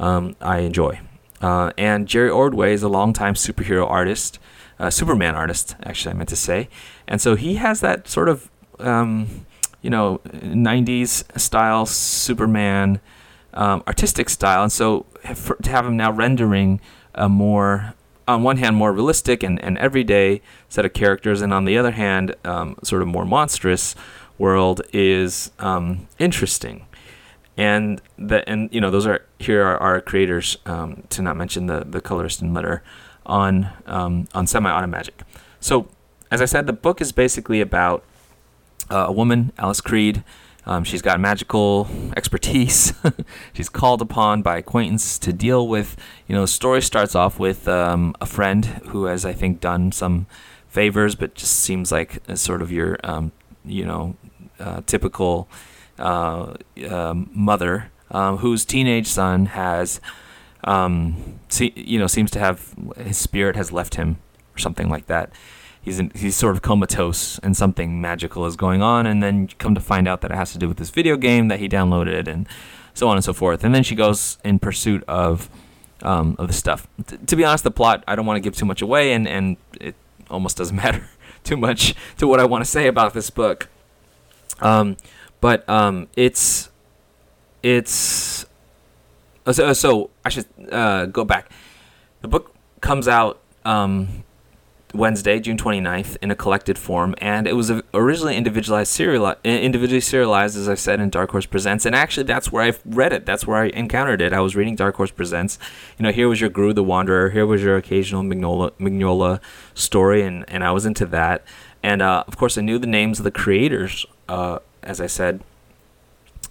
I 0.00 0.58
enjoy. 0.60 1.00
Uh, 1.40 1.70
and 1.76 2.06
Jerry 2.06 2.30
Ordway 2.30 2.72
is 2.72 2.82
a 2.82 2.88
longtime 2.88 3.34
superhero 3.34 3.88
artist, 3.88 4.38
uh, 4.78 4.90
Superman 4.90 5.34
artist, 5.34 5.76
actually, 5.84 6.14
I 6.14 6.16
meant 6.16 6.28
to 6.30 6.36
say. 6.36 6.68
And 7.06 7.20
so 7.20 7.34
he 7.34 7.56
has 7.56 7.80
that 7.80 8.08
sort 8.08 8.28
of, 8.28 8.50
um, 8.78 9.46
you 9.82 9.90
know, 9.90 10.20
90s 10.24 11.38
style 11.38 11.86
Superman 11.86 13.00
um, 13.54 13.82
artistic 13.86 14.28
style. 14.28 14.62
And 14.62 14.72
so 14.72 15.06
for, 15.34 15.56
to 15.56 15.70
have 15.70 15.86
him 15.86 15.96
now 15.96 16.12
rendering 16.12 16.80
a 17.14 17.28
more, 17.28 17.94
on 18.28 18.42
one 18.42 18.58
hand, 18.58 18.76
more 18.76 18.92
realistic 18.92 19.42
and, 19.42 19.62
and 19.62 19.78
everyday 19.78 20.42
set 20.68 20.84
of 20.84 20.92
characters, 20.92 21.40
and 21.40 21.52
on 21.52 21.64
the 21.64 21.78
other 21.78 21.92
hand, 21.92 22.34
um, 22.44 22.76
sort 22.82 23.02
of 23.02 23.08
more 23.08 23.24
monstrous 23.24 23.94
world 24.38 24.82
is 24.92 25.50
um, 25.58 26.06
interesting 26.18 26.85
and 27.56 28.00
the 28.18 28.48
and 28.48 28.72
you 28.72 28.80
know 28.80 28.90
those 28.90 29.06
are 29.06 29.24
here 29.38 29.62
are 29.62 29.78
our 29.78 30.00
creators 30.00 30.58
um, 30.66 31.04
to 31.10 31.22
not 31.22 31.36
mention 31.36 31.66
the 31.66 31.84
the 31.84 32.00
colorist 32.00 32.42
and 32.42 32.54
letter 32.54 32.82
on 33.24 33.70
um, 33.86 34.28
on 34.34 34.46
semi-auto 34.46 34.86
magic 34.86 35.22
so 35.60 35.88
as 36.30 36.40
i 36.42 36.44
said 36.44 36.66
the 36.66 36.72
book 36.72 37.00
is 37.00 37.12
basically 37.12 37.60
about 37.60 38.04
uh, 38.90 39.06
a 39.08 39.12
woman 39.12 39.52
alice 39.58 39.80
creed. 39.80 40.22
Um, 40.68 40.82
she's 40.82 41.00
got 41.00 41.20
magical 41.20 41.88
expertise. 42.16 42.92
She's 43.52 43.68
called 43.68 44.02
upon 44.02 44.42
by 44.42 44.56
acquaintance 44.56 45.16
to 45.20 45.32
deal 45.32 45.68
with 45.68 45.96
you 46.26 46.34
know 46.34 46.40
the 46.40 46.48
story 46.48 46.82
starts 46.82 47.14
off 47.14 47.38
with 47.38 47.68
um, 47.68 48.16
a 48.20 48.26
friend 48.26 48.66
who 48.88 49.04
has 49.04 49.24
i 49.24 49.32
think 49.32 49.60
done 49.60 49.92
some 49.92 50.26
favors 50.66 51.14
but 51.14 51.34
just 51.34 51.52
seems 51.52 51.92
like 51.92 52.20
sort 52.34 52.62
of 52.62 52.72
your 52.72 52.98
um, 53.04 53.30
you 53.64 53.84
know 53.84 54.16
uh, 54.58 54.80
typical 54.86 55.48
uh, 55.98 56.54
um, 56.88 57.30
mother 57.32 57.90
um, 58.10 58.38
whose 58.38 58.64
teenage 58.64 59.06
son 59.06 59.46
has, 59.46 60.00
um, 60.64 61.38
see, 61.48 61.72
you 61.76 61.98
know, 61.98 62.06
seems 62.06 62.30
to 62.32 62.38
have 62.38 62.74
his 62.96 63.16
spirit 63.16 63.56
has 63.56 63.72
left 63.72 63.96
him 63.96 64.18
or 64.54 64.58
something 64.58 64.88
like 64.88 65.06
that. 65.06 65.30
He's 65.80 65.98
in, 66.00 66.10
he's 66.14 66.34
sort 66.34 66.56
of 66.56 66.62
comatose 66.62 67.38
and 67.40 67.56
something 67.56 68.00
magical 68.00 68.44
is 68.46 68.56
going 68.56 68.82
on, 68.82 69.06
and 69.06 69.22
then 69.22 69.48
come 69.58 69.74
to 69.74 69.80
find 69.80 70.08
out 70.08 70.20
that 70.22 70.32
it 70.32 70.36
has 70.36 70.52
to 70.52 70.58
do 70.58 70.66
with 70.66 70.78
this 70.78 70.90
video 70.90 71.16
game 71.16 71.48
that 71.48 71.60
he 71.60 71.68
downloaded 71.68 72.26
and 72.26 72.48
so 72.92 73.08
on 73.08 73.16
and 73.16 73.24
so 73.24 73.32
forth. 73.32 73.62
And 73.62 73.74
then 73.74 73.84
she 73.84 73.94
goes 73.94 74.38
in 74.44 74.58
pursuit 74.58 75.04
of 75.06 75.48
um, 76.02 76.36
of 76.38 76.48
the 76.48 76.52
stuff. 76.52 76.88
T- 77.06 77.16
to 77.18 77.36
be 77.36 77.44
honest, 77.44 77.64
the 77.64 77.70
plot 77.70 78.02
I 78.08 78.16
don't 78.16 78.26
want 78.26 78.36
to 78.36 78.40
give 78.40 78.56
too 78.56 78.66
much 78.66 78.82
away, 78.82 79.12
and 79.12 79.28
and 79.28 79.56
it 79.80 79.94
almost 80.28 80.56
doesn't 80.56 80.76
matter 80.84 81.08
too 81.44 81.56
much 81.56 81.94
to 82.18 82.26
what 82.26 82.40
I 82.40 82.44
want 82.44 82.64
to 82.64 82.70
say 82.70 82.88
about 82.88 83.14
this 83.14 83.30
book. 83.30 83.68
Um, 84.60 84.96
but 85.40 85.68
um, 85.68 86.08
it's 86.16 86.70
it's 87.62 88.46
uh, 89.46 89.52
so, 89.52 89.66
uh, 89.66 89.74
so 89.74 90.10
I 90.24 90.28
should 90.28 90.46
uh, 90.70 91.06
go 91.06 91.24
back. 91.24 91.50
The 92.22 92.28
book 92.28 92.54
comes 92.80 93.06
out 93.06 93.40
um, 93.64 94.24
Wednesday, 94.92 95.38
June 95.38 95.56
29th, 95.56 96.16
in 96.20 96.30
a 96.30 96.34
collected 96.34 96.78
form, 96.78 97.14
and 97.18 97.46
it 97.46 97.54
was 97.54 97.70
originally 97.94 98.36
individualized 98.36 98.90
serial 98.90 99.34
individually 99.44 100.00
serialized, 100.00 100.56
as 100.56 100.68
I 100.68 100.74
said, 100.74 101.00
in 101.00 101.10
Dark 101.10 101.30
Horse 101.30 101.46
Presents. 101.46 101.86
And 101.86 101.94
actually, 101.94 102.24
that's 102.24 102.50
where 102.50 102.64
I 102.64 102.72
read 102.84 103.12
it. 103.12 103.26
That's 103.26 103.46
where 103.46 103.58
I 103.58 103.66
encountered 103.68 104.20
it. 104.20 104.32
I 104.32 104.40
was 104.40 104.56
reading 104.56 104.74
Dark 104.74 104.96
Horse 104.96 105.10
Presents. 105.10 105.58
You 105.98 106.02
know, 106.04 106.12
here 106.12 106.28
was 106.28 106.40
your 106.40 106.50
Groo 106.50 106.74
the 106.74 106.82
Wanderer. 106.82 107.30
Here 107.30 107.46
was 107.46 107.62
your 107.62 107.76
occasional 107.76 108.22
Mignola, 108.22 108.72
Mignola 108.80 109.40
story, 109.74 110.22
and, 110.22 110.44
and 110.48 110.64
I 110.64 110.72
was 110.72 110.86
into 110.86 111.06
that. 111.06 111.44
And 111.82 112.02
uh, 112.02 112.24
of 112.26 112.36
course, 112.36 112.58
I 112.58 112.62
knew 112.62 112.78
the 112.78 112.86
names 112.86 113.20
of 113.20 113.24
the 113.24 113.30
creators 113.30 114.06
uh, 114.28 114.58
as 114.86 115.00
I 115.00 115.06
said, 115.06 115.42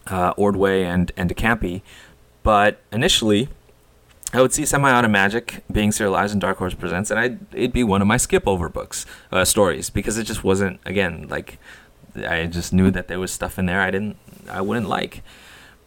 uh, 0.07 0.33
Ordway 0.37 0.83
and 0.83 1.11
and 1.17 1.29
DeCampi. 1.29 1.81
But 2.43 2.79
initially, 2.91 3.49
I 4.33 4.41
would 4.41 4.53
see 4.53 4.65
Semi-Auto 4.65 5.07
Magic 5.07 5.63
being 5.71 5.91
serialized 5.91 6.33
in 6.33 6.39
Dark 6.39 6.57
Horse 6.57 6.75
Presents, 6.75 7.09
and 7.09 7.19
I'd, 7.19 7.39
it'd 7.53 7.73
be 7.73 7.83
one 7.83 8.01
of 8.01 8.07
my 8.07 8.17
skip 8.17 8.47
over 8.47 8.69
books, 8.69 9.05
uh, 9.31 9.45
stories, 9.45 9.89
because 9.89 10.19
it 10.19 10.25
just 10.25 10.43
wasn't 10.43 10.79
again 10.85 11.27
like 11.29 11.57
I 12.15 12.45
just 12.45 12.71
knew 12.71 12.91
that 12.91 13.07
there 13.07 13.19
was 13.19 13.31
stuff 13.31 13.57
in 13.57 13.65
there 13.65 13.81
I 13.81 13.91
didn't 13.91 14.17
I 14.49 14.61
wouldn't 14.61 14.89
like. 14.89 15.23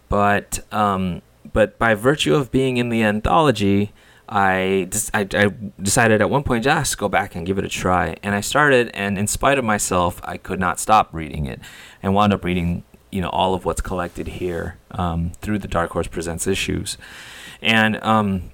But 0.09 0.61
um, 0.73 1.23
but 1.53 1.79
by 1.79 1.95
virtue 1.95 2.35
of 2.35 2.51
being 2.51 2.79
in 2.79 2.89
the 2.89 3.03
anthology, 3.03 3.93
I, 4.29 4.89
I, 5.15 5.27
I, 5.33 5.53
decided 5.81 6.21
at 6.21 6.29
one 6.29 6.43
point 6.43 6.65
just 6.65 6.99
go 6.99 7.09
back 7.09 7.35
and 7.35 7.47
give 7.47 7.59
it 7.59 7.65
a 7.65 7.69
try. 7.69 8.17
And 8.23 8.35
I 8.35 8.41
started, 8.43 8.91
and 8.93 9.19
in 9.19 9.27
spite 9.27 9.59
of 9.59 9.65
myself, 9.65 10.21
I 10.23 10.37
could 10.37 10.61
not 10.61 10.79
stop 10.79 11.09
reading 11.13 11.47
it, 11.47 11.61
and 12.03 12.15
wound 12.15 12.33
up 12.33 12.45
reading 12.45 12.85
you 13.11 13.23
know 13.23 13.31
all 13.31 13.55
of 13.55 13.65
what's 13.65 13.81
collected 13.81 14.29
here 14.29 14.77
um, 14.91 15.33
through 15.41 15.59
the 15.59 15.69
Dark 15.69 15.93
Horse 15.93 16.09
Presents 16.09 16.47
issues, 16.47 16.99
and 17.63 18.03
um, 18.05 18.51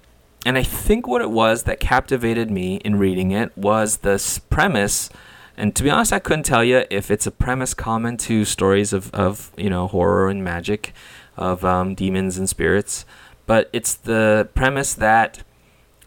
and 0.47 0.57
I 0.57 0.62
think 0.62 1.07
what 1.07 1.23
it 1.23 1.31
was 1.31 1.64
that 1.64 1.81
captivated 1.81 2.50
me 2.50 2.76
in 2.76 2.97
reading 2.97 3.33
it 3.33 3.57
was 3.57 3.99
this 3.99 4.38
premise. 4.38 5.11
And 5.57 5.75
to 5.76 5.83
be 5.83 5.90
honest, 5.90 6.12
I 6.12 6.19
couldn't 6.19 6.45
tell 6.45 6.64
you 6.64 6.85
if 6.90 7.11
it's 7.11 7.26
a 7.26 7.31
premise 7.31 7.75
common 7.75 8.16
to 8.19 8.45
stories 8.45 8.93
of, 8.93 9.12
of 9.14 9.50
you 9.57 9.71
know 9.71 9.88
horror 9.88 10.28
and 10.28 10.45
magic, 10.45 10.93
of 11.37 11.64
um, 11.64 11.95
demons 11.95 12.38
and 12.38 12.49
spirits, 12.49 13.04
but 13.47 13.71
it's 13.73 13.95
the 13.95 14.49
premise 14.54 14.95
that 14.95 15.43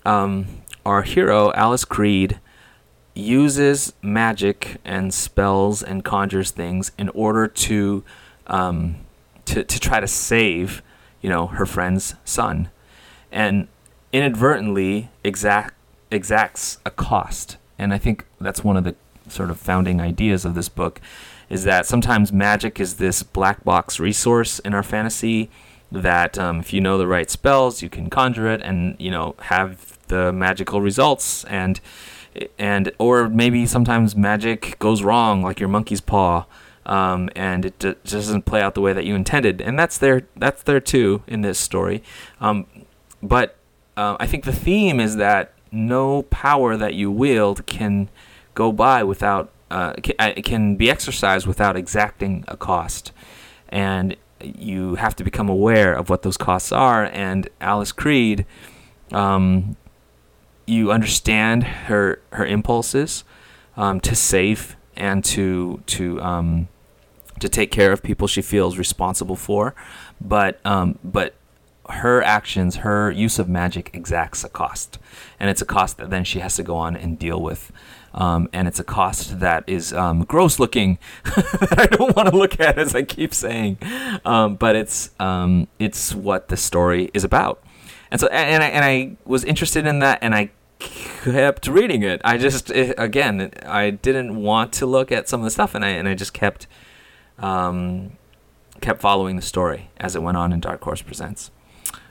um, 0.08 0.48
our 0.86 1.02
hero, 1.02 1.52
Alice 1.54 1.84
Creed, 1.84 2.40
uses 3.14 3.94
magic 4.02 4.78
and 4.86 5.14
spells 5.14 5.84
and 5.84 6.04
conjures 6.06 6.52
things 6.52 6.92
in 6.98 7.10
order 7.10 7.48
to 7.48 8.04
um, 8.48 8.96
to, 9.46 9.64
to 9.64 9.80
try 9.80 10.00
to 10.00 10.08
save, 10.08 10.82
you 11.22 11.30
know, 11.30 11.48
her 11.48 11.66
friend's 11.66 12.16
son, 12.24 12.70
and 13.32 13.68
inadvertently 14.14 15.10
exact 15.24 15.74
exacts 16.10 16.78
a 16.86 16.92
cost. 16.92 17.58
And 17.78 17.94
I 17.94 17.98
think 17.98 18.26
that's 18.40 18.64
one 18.64 18.78
of 18.78 18.86
the 18.86 18.96
sort 19.28 19.50
of 19.50 19.60
founding 19.60 20.00
ideas 20.00 20.46
of 20.46 20.56
this 20.56 20.70
book, 20.70 21.02
is 21.50 21.66
that 21.66 21.86
sometimes 21.86 22.32
magic 22.32 22.80
is 22.80 22.96
this 22.96 23.24
black 23.24 23.66
box 23.66 24.00
resource 24.00 24.60
in 24.60 24.74
our 24.74 24.84
fantasy 24.84 25.50
that 25.92 26.38
um, 26.38 26.60
if 26.60 26.72
you 26.72 26.80
know 26.80 26.98
the 26.98 27.08
right 27.08 27.30
spells, 27.30 27.82
you 27.82 27.90
can 27.90 28.10
conjure 28.10 28.48
it 28.48 28.62
and 28.62 28.96
you 29.00 29.12
know 29.12 29.36
have 29.44 29.97
the 30.08 30.32
magical 30.32 30.82
results 30.82 31.44
and 31.46 31.80
and 32.60 32.92
or 33.00 33.28
maybe 33.30 33.66
sometimes 33.66 34.16
magic 34.16 34.78
goes 34.80 35.02
wrong 35.02 35.42
like 35.42 35.60
your 35.60 35.70
monkey's 35.70 36.02
paw 36.02 36.46
um, 36.88 37.30
and 37.36 37.66
it 37.66 37.78
d- 37.80 37.96
doesn't 38.06 38.44
play 38.44 38.62
out 38.62 38.74
the 38.74 38.82
way 38.82 38.94
that 38.94 39.06
you 39.06 39.14
intended. 39.14 39.62
And 39.62 39.78
that's 39.78 39.98
there 39.98 40.24
that's 40.36 40.64
there 40.64 40.80
too 40.80 41.22
in 41.28 41.42
this 41.42 41.60
story. 41.60 42.02
Um, 42.42 42.66
but 43.22 43.58
uh, 43.96 44.16
I 44.20 44.26
think 44.26 44.46
the 44.46 44.54
theme 44.54 45.00
is 45.00 45.18
that 45.18 45.54
no 45.72 46.24
power 46.24 46.78
that 46.78 46.94
you 46.94 47.12
wield 47.12 47.66
can 47.66 48.10
go 48.54 48.72
by 48.72 49.04
without 49.04 49.52
uh, 49.70 49.94
can, 50.02 50.16
uh, 50.18 50.34
can 50.44 50.78
be 50.78 50.90
exercised 50.90 51.46
without 51.46 51.76
exacting 51.76 52.46
a 52.48 52.56
cost. 52.56 53.12
And 53.68 54.16
you 54.42 54.96
have 54.96 55.16
to 55.18 55.24
become 55.26 55.50
aware 55.50 55.94
of 55.94 56.10
what 56.10 56.22
those 56.22 56.38
costs 56.38 56.72
are. 56.72 57.04
And 57.06 57.50
Alice 57.60 57.92
Creed 57.92 58.46
um, 59.12 59.76
you 60.68 60.92
understand 60.92 61.64
her 61.64 62.22
her 62.34 62.46
impulses 62.46 63.24
um, 63.76 64.00
to 64.02 64.16
save 64.16 64.76
and 64.96 65.24
to 65.24 65.82
to 65.88 66.22
um, 66.22 66.68
to 67.40 67.50
take 67.50 67.72
care 67.72 67.92
of 67.92 68.04
people 68.04 68.28
she 68.28 68.42
feels 68.42 68.78
responsible 68.78 69.36
for, 69.36 69.74
but 70.22 70.60
um, 70.66 71.00
but 71.04 71.34
her 71.90 72.22
actions, 72.22 72.78
her 72.78 73.10
use 73.12 73.40
of 73.40 73.48
magic 73.48 73.90
exacts 73.94 74.44
a 74.44 74.50
cost, 74.50 75.00
and 75.40 75.50
it's 75.50 75.62
a 75.62 75.66
cost 75.66 75.98
that 75.98 76.10
then 76.10 76.24
she 76.24 76.40
has 76.40 76.56
to 76.58 76.64
go 76.64 76.76
on 76.76 76.96
and 76.96 77.18
deal 77.18 77.42
with. 77.42 77.72
Um, 78.14 78.50
and 78.52 78.68
it's 78.68 78.80
a 78.80 78.84
cost 78.84 79.42
that 79.42 79.64
is 79.68 79.94
um, 79.94 80.24
gross 80.24 80.58
looking 80.58 80.98
that 81.24 81.76
I 81.78 81.86
don't 81.86 82.16
want 82.16 82.30
to 82.30 82.36
look 82.36 82.60
at, 82.60 82.80
as 82.80 82.96
I 82.96 83.04
keep 83.04 83.34
saying. 83.34 83.78
Um, 84.26 84.56
but 84.56 84.76
it's 84.76 85.12
um, 85.20 85.68
it's 85.80 86.14
what 86.16 86.48
the 86.48 86.58
story 86.58 87.12
is 87.14 87.24
about, 87.24 87.64
and 88.12 88.20
so 88.20 88.28
and 88.28 88.64
I, 88.64 88.68
and 88.68 88.84
I 88.84 89.18
was 89.26 89.44
interested 89.44 89.86
in 89.86 90.00
that, 90.00 90.20
and 90.22 90.34
I 90.34 90.50
kept 90.80 91.68
reading 91.68 92.04
it. 92.04 92.22
I 92.24 92.38
just 92.38 92.70
it, 92.72 92.96
again, 92.98 93.52
I 93.66 93.92
didn't 93.92 94.36
want 94.36 94.74
to 94.74 94.86
look 94.86 95.12
at 95.12 95.28
some 95.28 95.42
of 95.42 95.46
the 95.46 95.52
stuff, 95.52 95.76
and 95.76 95.84
I 95.84 95.90
and 95.90 96.08
I 96.08 96.14
just 96.14 96.34
kept 96.34 96.68
um, 97.40 98.18
kept 98.82 99.02
following 99.02 99.36
the 99.36 99.42
story 99.42 99.90
as 99.98 100.16
it 100.16 100.22
went 100.22 100.38
on 100.38 100.54
in 100.54 100.60
Dark 100.60 100.84
Horse 100.84 101.02
Presents. 101.02 101.52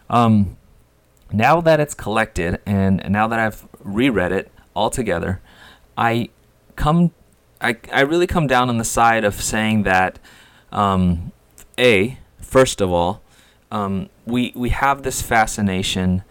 Um, 0.08 0.56
now 1.32 1.60
that 1.60 1.80
it's 1.80 1.94
collected, 1.94 2.60
and, 2.64 3.02
now 3.08 3.26
that 3.26 3.38
I've 3.38 3.66
reread 3.80 4.32
it 4.32 4.52
all 4.74 4.90
together, 4.90 5.40
I 5.96 6.28
come, 6.76 7.12
I 7.60 7.76
I 7.92 8.00
really 8.02 8.26
come 8.26 8.46
down 8.46 8.68
on 8.68 8.78
the 8.78 8.84
side 8.84 9.24
of 9.24 9.34
saying 9.34 9.84
that, 9.84 10.18
um, 10.72 11.32
a 11.78 12.18
first 12.40 12.80
of 12.80 12.92
all, 12.92 13.22
um, 13.70 14.08
we 14.24 14.52
we 14.54 14.70
have 14.70 15.02
this 15.02 15.22
fascination 15.22 16.22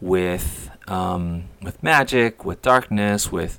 with 0.00 0.70
um, 0.88 1.44
with 1.62 1.82
magic, 1.82 2.44
with 2.44 2.62
darkness, 2.62 3.32
with 3.32 3.58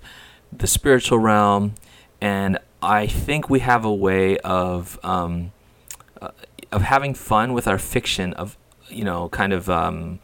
the 0.51 0.67
spiritual 0.67 1.19
realm, 1.19 1.75
and 2.21 2.59
I 2.81 3.07
think 3.07 3.49
we 3.49 3.59
have 3.59 3.83
a 3.83 3.93
way 3.93 4.37
of 4.39 4.99
um, 5.03 5.51
uh, 6.21 6.29
of 6.71 6.83
having 6.83 7.13
fun 7.13 7.53
with 7.53 7.67
our 7.67 7.77
fiction 7.79 8.33
of 8.33 8.57
you 8.87 9.03
know 9.03 9.29
kind 9.29 9.53
of 9.53 9.69
um, 9.69 10.19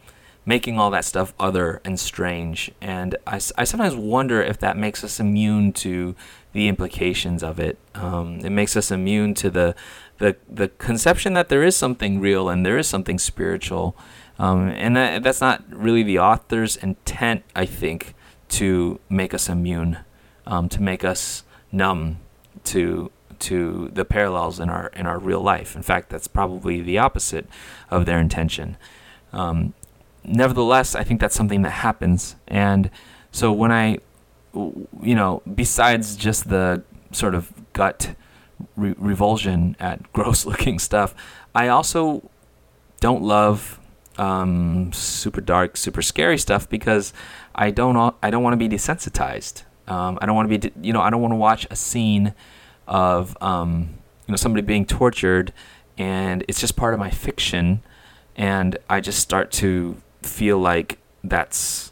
making 0.46 0.80
all 0.80 0.90
that 0.92 1.06
stuff 1.06 1.34
other 1.40 1.82
and 1.86 2.00
strange. 2.00 2.72
And 2.82 3.16
I, 3.28 3.36
I 3.36 3.64
sometimes 3.64 3.96
wonder 3.96 4.42
if 4.42 4.60
that 4.60 4.78
makes 4.78 5.04
us 5.04 5.20
immune 5.20 5.74
to 5.74 6.16
the 6.54 6.68
implications 6.68 7.44
of 7.44 7.60
it. 7.60 7.78
Um, 7.96 8.40
it 8.40 8.50
makes 8.50 8.76
us 8.76 8.92
immune 8.92 9.34
to 9.36 9.50
the, 9.50 9.76
the 10.18 10.36
the 10.50 10.68
conception 10.68 11.34
that 11.34 11.50
there 11.50 11.64
is 11.64 11.76
something 11.76 12.20
real 12.20 12.50
and 12.50 12.66
there 12.66 12.78
is 12.78 12.88
something 12.88 13.20
spiritual. 13.20 13.96
Um, 14.40 14.70
and 14.70 14.96
that, 14.96 15.24
that's 15.24 15.42
not 15.42 15.64
really 15.70 16.04
the 16.04 16.20
author's 16.20 16.76
intent, 16.76 17.44
I 17.56 17.66
think, 17.66 18.16
to 18.50 19.00
make 19.10 19.34
us 19.34 19.50
immune, 19.50 20.00
um, 20.46 20.68
to 20.70 20.82
make 20.82 21.04
us 21.04 21.44
numb 21.72 22.20
to 22.66 23.12
to 23.40 23.90
the 23.94 24.06
parallels 24.06 24.60
in 24.60 24.70
our 24.70 24.88
in 24.88 25.06
our 25.06 25.18
real 25.18 25.42
life. 25.42 25.76
In 25.76 25.82
fact, 25.82 26.10
that's 26.10 26.28
probably 26.28 26.82
the 26.82 26.98
opposite 26.98 27.48
of 27.90 28.06
their 28.06 28.20
intention. 28.20 28.78
Um, 29.34 29.74
nevertheless, 30.24 30.96
I 30.96 31.04
think 31.04 31.20
that's 31.20 31.36
something 31.36 31.62
that 31.64 31.72
happens. 31.72 32.36
And 32.48 32.90
so 33.32 33.52
when 33.52 33.72
I, 33.72 34.00
you 34.54 35.16
know, 35.16 35.42
besides 35.54 36.16
just 36.16 36.50
the 36.50 36.84
sort 37.12 37.36
of 37.36 37.52
gut 37.74 38.16
re- 38.76 38.96
revulsion 38.98 39.76
at 39.80 40.12
gross 40.14 40.46
looking 40.46 40.80
stuff, 40.80 41.16
I 41.56 41.68
also 41.68 42.30
don't 43.00 43.24
love 43.24 43.80
um, 44.18 44.92
super 44.94 45.42
dark, 45.42 45.78
super 45.78 46.02
scary 46.02 46.38
stuff 46.38 46.70
because 46.70 47.14
I 47.56 47.72
don't 47.72 48.16
I 48.22 48.30
don't 48.30 48.44
want 48.44 48.54
to 48.54 48.58
be 48.58 48.70
desensitized. 48.70 49.64
Um, 49.88 50.18
I 50.22 50.26
don't 50.26 50.36
want 50.36 50.50
to 50.52 50.60
be 50.60 50.72
you 50.82 50.94
know 50.94 51.02
I 51.02 51.10
don't 51.10 51.22
want 51.22 51.32
to 51.32 51.38
watch 51.38 51.68
a 51.70 51.76
scene 51.76 52.34
of 52.88 53.38
um, 53.42 53.90
you 54.28 54.32
know 54.32 54.36
somebody 54.38 54.66
being 54.66 54.86
tortured 54.86 55.54
and 55.98 56.44
it's 56.48 56.60
just 56.60 56.76
part 56.76 56.94
of 56.94 57.00
my 57.00 57.10
fiction 57.10 57.84
and 58.36 58.78
I 58.90 59.02
just 59.02 59.20
start 59.20 59.52
to 59.54 59.98
feel 60.22 60.58
like 60.58 60.98
that's 61.24 61.92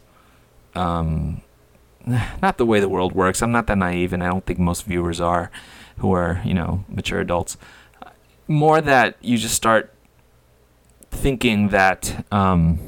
um, 0.74 1.42
not 2.42 2.58
the 2.58 2.66
way 2.66 2.80
the 2.80 2.88
world 2.88 3.12
works. 3.12 3.42
I'm 3.42 3.52
not 3.52 3.66
that 3.66 3.78
naive, 3.78 4.12
and 4.12 4.22
I 4.22 4.28
don't 4.28 4.44
think 4.44 4.58
most 4.58 4.84
viewers 4.84 5.20
are, 5.20 5.50
who 5.98 6.12
are 6.12 6.40
you 6.44 6.54
know 6.54 6.84
mature 6.88 7.20
adults. 7.20 7.56
More 8.48 8.80
that 8.80 9.16
you 9.20 9.38
just 9.38 9.54
start 9.54 9.94
thinking 11.20 11.68
that 11.68 12.24
um, 12.32 12.78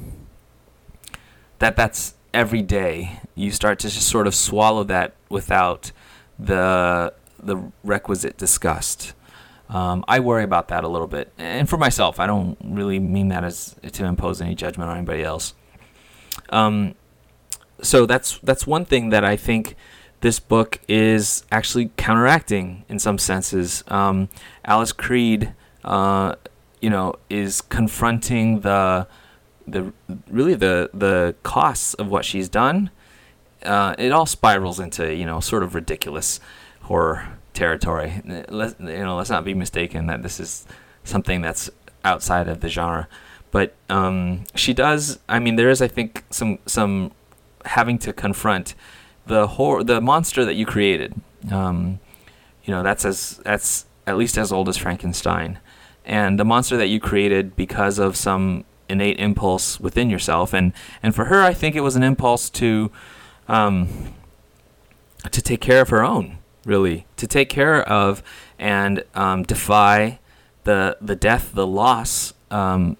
that 1.58 1.76
that's 1.76 2.14
every 2.34 2.62
day. 2.62 3.20
You 3.34 3.50
start 3.50 3.78
to 3.80 3.88
just 3.88 4.08
sort 4.08 4.26
of 4.26 4.34
swallow 4.34 4.84
that 4.84 5.14
without 5.28 5.92
the 6.38 7.12
the 7.42 7.56
requisite 7.84 8.36
disgust. 8.36 9.14
Um, 9.68 10.04
I 10.06 10.20
worry 10.20 10.44
about 10.44 10.68
that 10.68 10.84
a 10.84 10.88
little 10.88 11.06
bit, 11.06 11.32
and 11.38 11.68
for 11.68 11.76
myself, 11.76 12.20
I 12.20 12.26
don't 12.26 12.58
really 12.62 12.98
mean 12.98 13.28
that 13.28 13.44
as 13.44 13.74
to 13.92 14.04
impose 14.04 14.40
any 14.40 14.54
judgment 14.54 14.90
on 14.90 14.96
anybody 14.98 15.22
else. 15.22 15.54
Um, 16.50 16.94
so 17.80 18.06
that's 18.06 18.38
that's 18.38 18.66
one 18.66 18.84
thing 18.84 19.10
that 19.10 19.24
I 19.24 19.36
think 19.36 19.76
this 20.20 20.38
book 20.40 20.80
is 20.88 21.44
actually 21.50 21.90
counteracting 21.96 22.84
in 22.88 22.98
some 22.98 23.18
senses. 23.18 23.82
Um, 23.88 24.28
Alice 24.64 24.92
Creed, 24.92 25.54
uh, 25.84 26.36
you 26.82 26.90
know, 26.90 27.14
is 27.30 27.62
confronting 27.62 28.60
the 28.60 29.06
the 29.66 29.92
really 30.28 30.54
the 30.54 30.90
the 30.92 31.34
costs 31.42 31.94
of 31.94 32.10
what 32.10 32.26
she's 32.26 32.48
done. 32.50 32.90
Uh, 33.64 33.94
it 33.96 34.12
all 34.12 34.26
spirals 34.26 34.78
into 34.78 35.14
you 35.14 35.24
know 35.24 35.40
sort 35.40 35.62
of 35.62 35.74
ridiculous 35.74 36.40
horror 36.82 37.38
territory. 37.54 38.20
Let 38.48 38.78
you 38.80 39.04
know, 39.04 39.16
let's 39.16 39.30
not 39.30 39.44
be 39.44 39.54
mistaken 39.54 40.06
that 40.08 40.22
this 40.22 40.40
is 40.40 40.66
something 41.04 41.40
that's 41.40 41.70
outside 42.04 42.48
of 42.48 42.60
the 42.60 42.68
genre. 42.68 43.08
But 43.50 43.74
um, 43.88 44.44
she 44.54 44.72
does. 44.72 45.18
I 45.28 45.38
mean, 45.38 45.56
there 45.56 45.70
is, 45.70 45.80
I 45.80 45.88
think, 45.88 46.24
some 46.30 46.58
some 46.66 47.12
having 47.64 47.98
to 47.98 48.12
confront 48.12 48.74
the 49.26 49.46
horror, 49.46 49.84
the 49.84 50.00
monster 50.00 50.44
that 50.44 50.54
you 50.54 50.66
created. 50.66 51.14
Um, 51.50 52.00
you 52.64 52.74
know, 52.74 52.82
that's 52.82 53.04
as 53.04 53.40
that's 53.44 53.86
at 54.06 54.16
least 54.16 54.36
as 54.36 54.50
old 54.50 54.68
as 54.68 54.76
Frankenstein, 54.76 55.58
and 56.04 56.38
the 56.38 56.45
monster 56.45 56.76
that 56.76 56.88
you 56.88 57.00
created 57.00 57.56
because 57.56 57.99
of 57.99 58.17
some 58.17 58.65
innate 58.88 59.19
impulse 59.19 59.80
within 59.80 60.10
yourself. 60.10 60.52
And 60.52 60.73
and 61.02 61.15
for 61.15 61.26
her, 61.26 61.43
I 61.43 61.54
think 61.54 61.75
it 61.75 61.80
was 61.80 61.97
an 61.97 62.02
impulse 62.02 62.50
to 62.50 62.91
um, 63.49 64.15
to 65.30 65.43
take 65.43 65.60
care 65.60 65.80
of 65.80 65.88
her 65.91 66.04
own 66.04 66.38
really 66.65 67.06
to 67.17 67.26
take 67.26 67.49
care 67.49 67.82
of 67.88 68.23
and 68.58 69.02
um, 69.15 69.43
defy 69.43 70.19
the 70.65 70.97
the 71.00 71.17
death, 71.17 71.52
the 71.54 71.67
loss 71.67 72.32
um, 72.50 72.97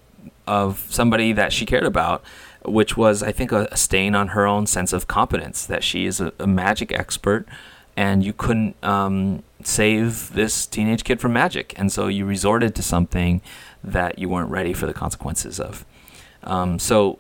of 0.47 0.87
somebody 0.91 1.33
that 1.33 1.53
she 1.53 1.65
cared 1.65 1.85
about, 1.85 2.23
which 2.65 2.97
was 2.97 3.23
I 3.23 3.33
think 3.33 3.53
a, 3.53 3.75
stain 3.77 4.15
on 4.15 4.29
her 4.29 4.47
own 4.47 4.67
sense 4.67 4.93
of 4.93 5.07
competence 5.07 5.65
that 5.67 5.85
she 5.85 6.07
is 6.07 6.21
a, 6.21 6.33
a 6.39 6.47
magic 6.47 6.93
expert, 6.93 7.47
and 7.97 8.25
you 8.25 8.33
couldn't 8.33 8.77
um, 8.83 9.43
save 9.63 10.33
this 10.33 10.67
teenage 10.67 11.05
kid 11.05 11.21
from 11.21 11.33
magic, 11.33 11.75
and 11.77 11.93
so 11.93 12.09
you 12.09 12.25
resorted 12.25 12.75
to 12.75 12.83
something 12.83 13.41
that 13.85 14.19
you 14.19 14.29
weren't 14.29 14.51
ready 14.51 14.73
for 14.73 14.87
the 14.87 14.95
consequences 14.95 15.61
of. 15.61 15.85
Um, 16.45 16.79
so, 16.79 17.19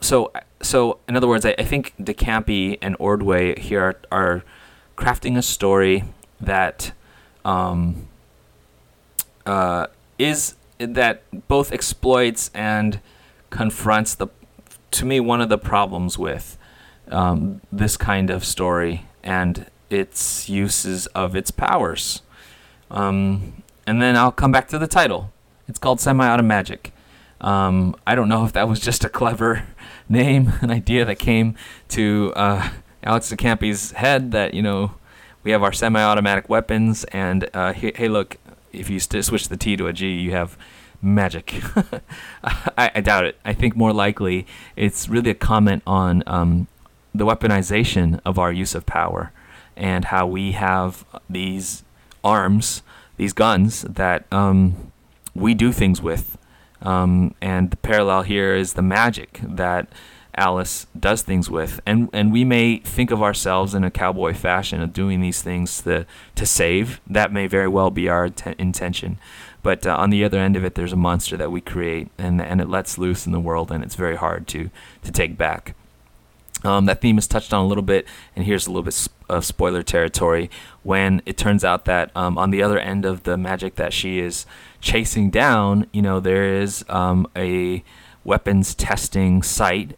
so, 0.00 0.32
so 0.60 0.98
in 1.08 1.16
other 1.16 1.28
words, 1.28 1.44
I, 1.44 1.54
I 1.58 1.64
think 1.64 1.94
De 2.02 2.14
Campi 2.14 2.78
and 2.82 2.96
Ordway 2.98 3.58
here 3.60 3.82
are, 3.82 3.96
are 4.10 4.44
crafting 4.96 5.36
a 5.36 5.42
story 5.42 6.04
that 6.40 6.92
um, 7.44 8.08
uh, 9.46 9.86
is 10.18 10.54
that 10.78 11.22
both 11.48 11.72
exploits 11.72 12.50
and 12.54 13.00
confronts 13.50 14.14
the 14.14 14.28
to 14.90 15.04
me 15.04 15.20
one 15.20 15.40
of 15.40 15.48
the 15.48 15.58
problems 15.58 16.18
with 16.18 16.56
um, 17.08 17.60
this 17.72 17.96
kind 17.96 18.30
of 18.30 18.44
story 18.44 19.06
and 19.22 19.66
its 19.94 20.48
uses 20.48 21.06
of 21.08 21.34
its 21.34 21.50
powers. 21.50 22.22
Um, 22.90 23.62
and 23.86 24.02
then 24.02 24.16
I'll 24.16 24.32
come 24.32 24.52
back 24.52 24.68
to 24.68 24.78
the 24.78 24.86
title. 24.86 25.32
It's 25.68 25.78
called 25.78 26.00
Semi-Automagic. 26.00 26.92
Um, 27.40 27.94
I 28.06 28.14
don't 28.14 28.28
know 28.28 28.44
if 28.44 28.52
that 28.52 28.68
was 28.68 28.80
just 28.80 29.04
a 29.04 29.08
clever 29.08 29.66
name, 30.08 30.52
an 30.60 30.70
idea 30.70 31.04
that 31.04 31.18
came 31.18 31.56
to 31.88 32.32
uh, 32.36 32.70
Alex 33.02 33.28
de 33.28 33.36
Campi's 33.36 33.92
head 33.92 34.32
that 34.32 34.54
you 34.54 34.62
know 34.62 34.94
we 35.42 35.50
have 35.50 35.62
our 35.62 35.72
semi-automatic 35.72 36.48
weapons, 36.48 37.04
and 37.04 37.48
uh, 37.52 37.72
hey, 37.72 37.92
hey, 37.94 38.08
look, 38.08 38.38
if 38.72 38.88
you 38.88 38.98
st- 38.98 39.24
switch 39.24 39.48
the 39.48 39.58
T 39.58 39.76
to 39.76 39.86
a 39.86 39.92
G, 39.92 40.08
you 40.08 40.30
have 40.30 40.56
magic. 41.02 41.60
I, 42.44 42.90
I, 42.94 43.00
doubt 43.02 43.26
it. 43.26 43.38
I 43.44 43.52
think 43.52 43.76
more 43.76 43.92
likely 43.92 44.46
it's 44.74 45.06
really 45.06 45.30
a 45.30 45.34
comment 45.34 45.82
on 45.86 46.22
um, 46.26 46.66
the 47.14 47.26
weaponization 47.26 48.20
of 48.24 48.38
our 48.38 48.50
use 48.50 48.74
of 48.74 48.86
power 48.86 49.30
and 49.76 50.06
how 50.06 50.26
we 50.26 50.52
have 50.52 51.04
these 51.28 51.84
arms, 52.22 52.82
these 53.16 53.32
guns 53.32 53.82
that 53.82 54.24
um, 54.32 54.92
we 55.34 55.54
do 55.54 55.72
things 55.72 56.00
with. 56.00 56.38
Um, 56.82 57.34
and 57.40 57.70
the 57.70 57.76
parallel 57.78 58.22
here 58.22 58.54
is 58.54 58.74
the 58.74 58.82
magic 58.82 59.40
that 59.42 59.88
Alice 60.36 60.86
does 60.98 61.22
things 61.22 61.48
with, 61.48 61.80
and 61.86 62.08
and 62.12 62.32
we 62.32 62.44
may 62.44 62.78
think 62.78 63.10
of 63.10 63.22
ourselves 63.22 63.72
in 63.72 63.84
a 63.84 63.90
cowboy 63.90 64.34
fashion 64.34 64.80
of 64.80 64.92
doing 64.92 65.20
these 65.20 65.42
things 65.42 65.82
to 65.82 66.06
to 66.34 66.46
save. 66.46 67.00
That 67.06 67.32
may 67.32 67.46
very 67.46 67.68
well 67.68 67.90
be 67.90 68.08
our 68.08 68.28
t- 68.30 68.54
intention, 68.58 69.18
but 69.62 69.86
uh, 69.86 69.94
on 69.96 70.10
the 70.10 70.24
other 70.24 70.38
end 70.38 70.56
of 70.56 70.64
it, 70.64 70.74
there's 70.74 70.92
a 70.92 70.96
monster 70.96 71.36
that 71.36 71.52
we 71.52 71.60
create, 71.60 72.08
and 72.18 72.42
and 72.42 72.60
it 72.60 72.68
lets 72.68 72.98
loose 72.98 73.26
in 73.26 73.32
the 73.32 73.40
world, 73.40 73.70
and 73.70 73.84
it's 73.84 73.94
very 73.94 74.16
hard 74.16 74.48
to 74.48 74.70
to 75.02 75.12
take 75.12 75.38
back. 75.38 75.76
Um, 76.64 76.86
that 76.86 77.00
theme 77.00 77.18
is 77.18 77.28
touched 77.28 77.52
on 77.52 77.64
a 77.64 77.68
little 77.68 77.82
bit, 77.82 78.06
and 78.34 78.44
here's 78.44 78.66
a 78.66 78.70
little 78.70 78.82
bit 78.82 78.94
of 79.28 79.44
spoiler 79.44 79.82
territory. 79.82 80.50
When 80.82 81.22
it 81.26 81.36
turns 81.36 81.64
out 81.64 81.84
that 81.86 82.10
um, 82.14 82.36
on 82.38 82.50
the 82.50 82.62
other 82.62 82.78
end 82.78 83.04
of 83.04 83.22
the 83.22 83.36
magic 83.36 83.76
that 83.76 83.92
she 83.92 84.18
is 84.18 84.46
chasing 84.80 85.30
down, 85.30 85.86
you 85.92 86.02
know, 86.02 86.20
there 86.20 86.44
is 86.44 86.84
um, 86.88 87.26
a 87.36 87.82
weapons 88.24 88.74
testing 88.74 89.42
site 89.42 89.96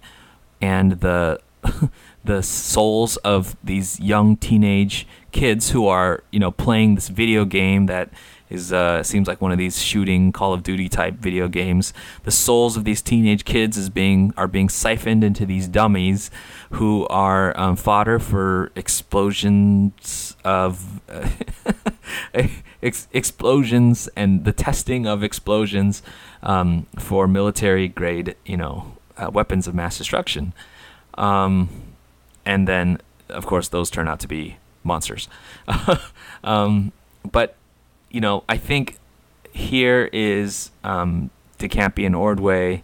and 0.61 0.93
the 1.01 1.41
the 2.25 2.43
souls 2.43 3.17
of 3.19 3.57
these 3.63 4.01
young 4.01 4.37
teenage 4.37 5.07
kids 5.33 5.71
who 5.71 5.87
are 5.87 6.23
you 6.31 6.39
know 6.39 6.51
playing 6.51 6.95
this 6.95 7.09
video 7.09 7.45
game 7.45 7.87
that 7.87 8.11
is 8.49 8.73
uh, 8.73 9.03
seems 9.03 9.29
like 9.29 9.41
one 9.41 9.53
of 9.53 9.59
these 9.59 9.83
shooting 9.83 10.33
Call 10.33 10.53
of 10.53 10.63
Duty 10.63 10.89
type 10.89 11.15
video 11.15 11.49
games. 11.49 11.93
The 12.25 12.31
souls 12.31 12.77
of 12.77 12.85
these 12.85 13.03
teenage 13.03 13.45
kids 13.45 13.77
is 13.77 13.91
being 13.91 14.33
are 14.37 14.49
being 14.49 14.69
siphoned 14.69 15.25
into 15.25 15.47
these 15.47 15.69
dummies, 15.69 16.31
who 16.71 17.07
are 17.09 17.59
um, 17.59 17.77
fodder 17.77 18.19
for 18.19 18.71
explosions 18.77 20.37
of 20.45 21.01
ex- 22.83 23.09
explosions 23.13 24.09
and 24.17 24.45
the 24.45 24.53
testing 24.53 25.07
of 25.07 25.23
explosions 25.23 26.03
um, 26.43 26.87
for 26.99 27.27
military 27.27 27.89
grade 27.89 28.37
you 28.45 28.57
know 28.57 28.97
uh, 29.17 29.31
weapons 29.33 29.67
of 29.67 29.75
mass 29.75 29.99
destruction. 29.99 30.53
Um, 31.15 31.69
and 32.45 32.69
then, 32.69 32.99
of 33.29 33.47
course, 33.47 33.69
those 33.69 33.91
turn 33.91 34.09
out 34.09 34.21
to 34.21 34.29
be 34.29 34.57
monsters. 34.85 35.29
um, 36.45 36.93
but, 37.31 37.57
you 38.11 38.21
know, 38.21 38.45
I 38.49 38.57
think 38.57 38.99
here 39.53 40.09
is 40.13 40.71
um, 40.85 41.31
De 41.59 41.69
Campi 41.69 42.05
and 42.05 42.15
Ordway 42.15 42.83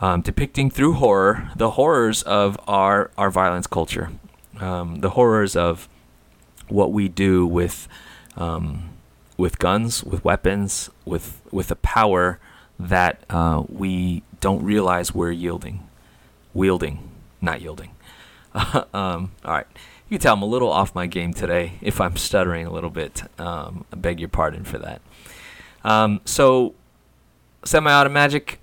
um, 0.00 0.20
depicting 0.20 0.70
through 0.70 0.94
horror 0.94 1.50
the 1.56 1.72
horrors 1.72 2.22
of 2.22 2.58
our 2.68 3.10
our 3.18 3.30
violence 3.30 3.66
culture, 3.66 4.10
um, 4.60 5.00
the 5.00 5.10
horrors 5.10 5.56
of 5.56 5.88
what 6.68 6.92
we 6.92 7.08
do 7.08 7.46
with 7.46 7.88
um, 8.36 8.90
with 9.36 9.58
guns, 9.58 10.04
with 10.04 10.24
weapons, 10.24 10.90
with 11.04 11.40
with 11.50 11.68
the 11.68 11.76
power 11.76 12.38
that 12.78 13.24
uh, 13.28 13.64
we 13.68 14.22
don't 14.40 14.62
realize 14.62 15.12
we're 15.12 15.32
yielding, 15.32 15.88
wielding, 16.54 17.10
not 17.40 17.60
yielding. 17.60 17.90
um, 18.54 19.32
all 19.44 19.52
right, 19.52 19.66
you 20.08 20.16
can 20.16 20.22
tell 20.22 20.34
I'm 20.34 20.42
a 20.42 20.46
little 20.46 20.70
off 20.70 20.94
my 20.94 21.06
game 21.06 21.34
today 21.34 21.74
if 21.82 22.00
I'm 22.00 22.16
stuttering 22.16 22.66
a 22.66 22.72
little 22.72 22.90
bit. 22.90 23.22
Um, 23.38 23.84
I 23.92 23.96
beg 23.96 24.20
your 24.20 24.28
pardon 24.28 24.64
for 24.64 24.78
that. 24.78 25.02
Um, 25.84 26.20
so, 26.24 26.74
semi-auto 27.64 28.08
magic, 28.08 28.58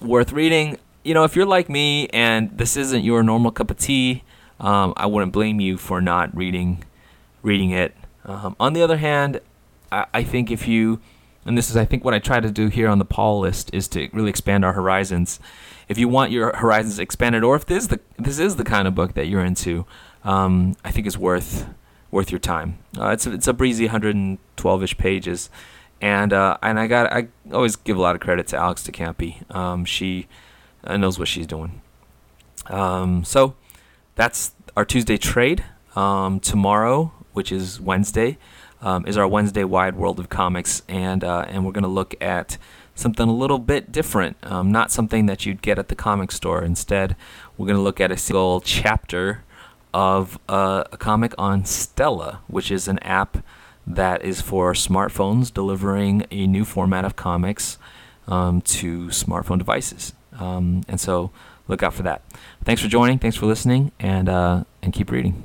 worth 0.00 0.32
reading. 0.32 0.78
You 1.04 1.14
know, 1.14 1.24
if 1.24 1.36
you're 1.36 1.46
like 1.46 1.68
me 1.68 2.08
and 2.08 2.56
this 2.56 2.76
isn't 2.76 3.02
your 3.04 3.22
normal 3.22 3.50
cup 3.50 3.70
of 3.70 3.78
tea, 3.78 4.22
um, 4.60 4.94
I 4.96 5.06
wouldn't 5.06 5.32
blame 5.32 5.60
you 5.60 5.76
for 5.76 6.00
not 6.00 6.34
reading 6.34 6.84
reading 7.42 7.70
it. 7.70 7.94
Um, 8.24 8.56
on 8.58 8.72
the 8.72 8.82
other 8.82 8.96
hand, 8.96 9.40
I, 9.92 10.06
I 10.12 10.22
think 10.24 10.50
if 10.50 10.66
you 10.66 11.00
and 11.44 11.56
this 11.56 11.70
is 11.70 11.76
I 11.76 11.84
think 11.84 12.04
what 12.04 12.14
I 12.14 12.18
try 12.18 12.40
to 12.40 12.50
do 12.50 12.68
here 12.68 12.88
on 12.88 12.98
the 12.98 13.04
Paul 13.04 13.40
list 13.40 13.70
is 13.72 13.88
to 13.88 14.08
really 14.12 14.30
expand 14.30 14.64
our 14.64 14.72
horizons. 14.72 15.38
If 15.88 15.96
you 15.96 16.08
want 16.08 16.30
your 16.30 16.54
horizons 16.56 16.98
expanded, 16.98 17.42
or 17.42 17.56
if 17.56 17.64
this 17.64 17.84
is 17.84 17.88
the 17.88 18.00
this 18.18 18.38
is 18.38 18.56
the 18.56 18.64
kind 18.64 18.88
of 18.88 18.94
book 18.94 19.14
that 19.14 19.26
you're 19.26 19.44
into, 19.44 19.86
um, 20.24 20.76
I 20.84 20.90
think 20.90 21.06
is 21.06 21.18
worth 21.18 21.66
worth 22.10 22.30
your 22.30 22.38
time. 22.38 22.78
Uh, 22.98 23.10
it's 23.10 23.26
a, 23.26 23.32
it's 23.32 23.48
a 23.48 23.52
breezy 23.52 23.88
112ish 23.88 24.96
pages, 24.96 25.50
and 26.00 26.32
uh, 26.32 26.56
and 26.62 26.78
I 26.78 26.86
got 26.86 27.12
I 27.12 27.28
always 27.52 27.76
give 27.76 27.96
a 27.96 28.00
lot 28.00 28.14
of 28.14 28.20
credit 28.20 28.46
to 28.48 28.56
Alex 28.56 28.82
de 28.82 28.92
Campi. 28.92 29.42
Um, 29.50 29.84
she 29.84 30.26
uh, 30.84 30.96
knows 30.96 31.18
what 31.18 31.28
she's 31.28 31.46
doing. 31.46 31.80
Um, 32.66 33.24
so 33.24 33.54
that's 34.14 34.52
our 34.76 34.84
Tuesday 34.84 35.16
trade. 35.16 35.64
Um, 35.96 36.38
tomorrow, 36.38 37.12
which 37.32 37.50
is 37.50 37.80
Wednesday, 37.80 38.38
um, 38.80 39.06
is 39.06 39.16
our 39.16 39.26
Wednesday 39.26 39.64
Wide 39.64 39.96
World 39.96 40.20
of 40.20 40.28
Comics, 40.28 40.82
and 40.88 41.24
uh, 41.24 41.44
and 41.48 41.64
we're 41.64 41.72
to 41.82 41.88
look 41.88 42.14
at 42.20 42.58
something 42.94 43.28
a 43.28 43.32
little 43.32 43.58
bit 43.58 43.92
different, 43.92 44.36
um, 44.42 44.72
not 44.72 44.90
something 44.90 45.26
that 45.26 45.46
you'd 45.46 45.62
get 45.62 45.78
at 45.78 45.88
the 45.88 45.94
comic 45.94 46.32
store. 46.32 46.62
Instead, 46.64 47.14
we're 47.56 47.66
to 47.76 47.82
look 47.82 48.00
at 48.00 48.10
a 48.10 48.16
single 48.16 48.60
chapter 48.60 49.44
of 49.92 50.38
uh, 50.48 50.84
a 50.92 50.96
comic 50.96 51.34
on 51.38 51.64
Stela, 51.64 52.40
which 52.46 52.70
is 52.70 52.88
an 52.88 52.98
app 53.00 53.44
that 53.86 54.22
is 54.22 54.40
for 54.40 54.72
smartphones 54.74 55.52
delivering 55.52 56.26
a 56.30 56.46
new 56.46 56.64
format 56.64 57.04
of 57.04 57.16
comics 57.16 57.78
um, 58.26 58.60
to 58.60 59.06
smartphone 59.06 59.58
devices. 59.58 60.12
Um, 60.38 60.82
and 60.88 61.00
so 61.00 61.30
look 61.66 61.82
out 61.82 61.94
for 61.94 62.02
that. 62.02 62.22
Thanks 62.64 62.82
for 62.82 62.88
joining. 62.88 63.18
Thanks 63.18 63.36
for 63.36 63.46
listening, 63.46 63.92
and 63.98 64.28
uh, 64.28 64.64
and 64.82 64.92
keep 64.92 65.10
reading. 65.10 65.42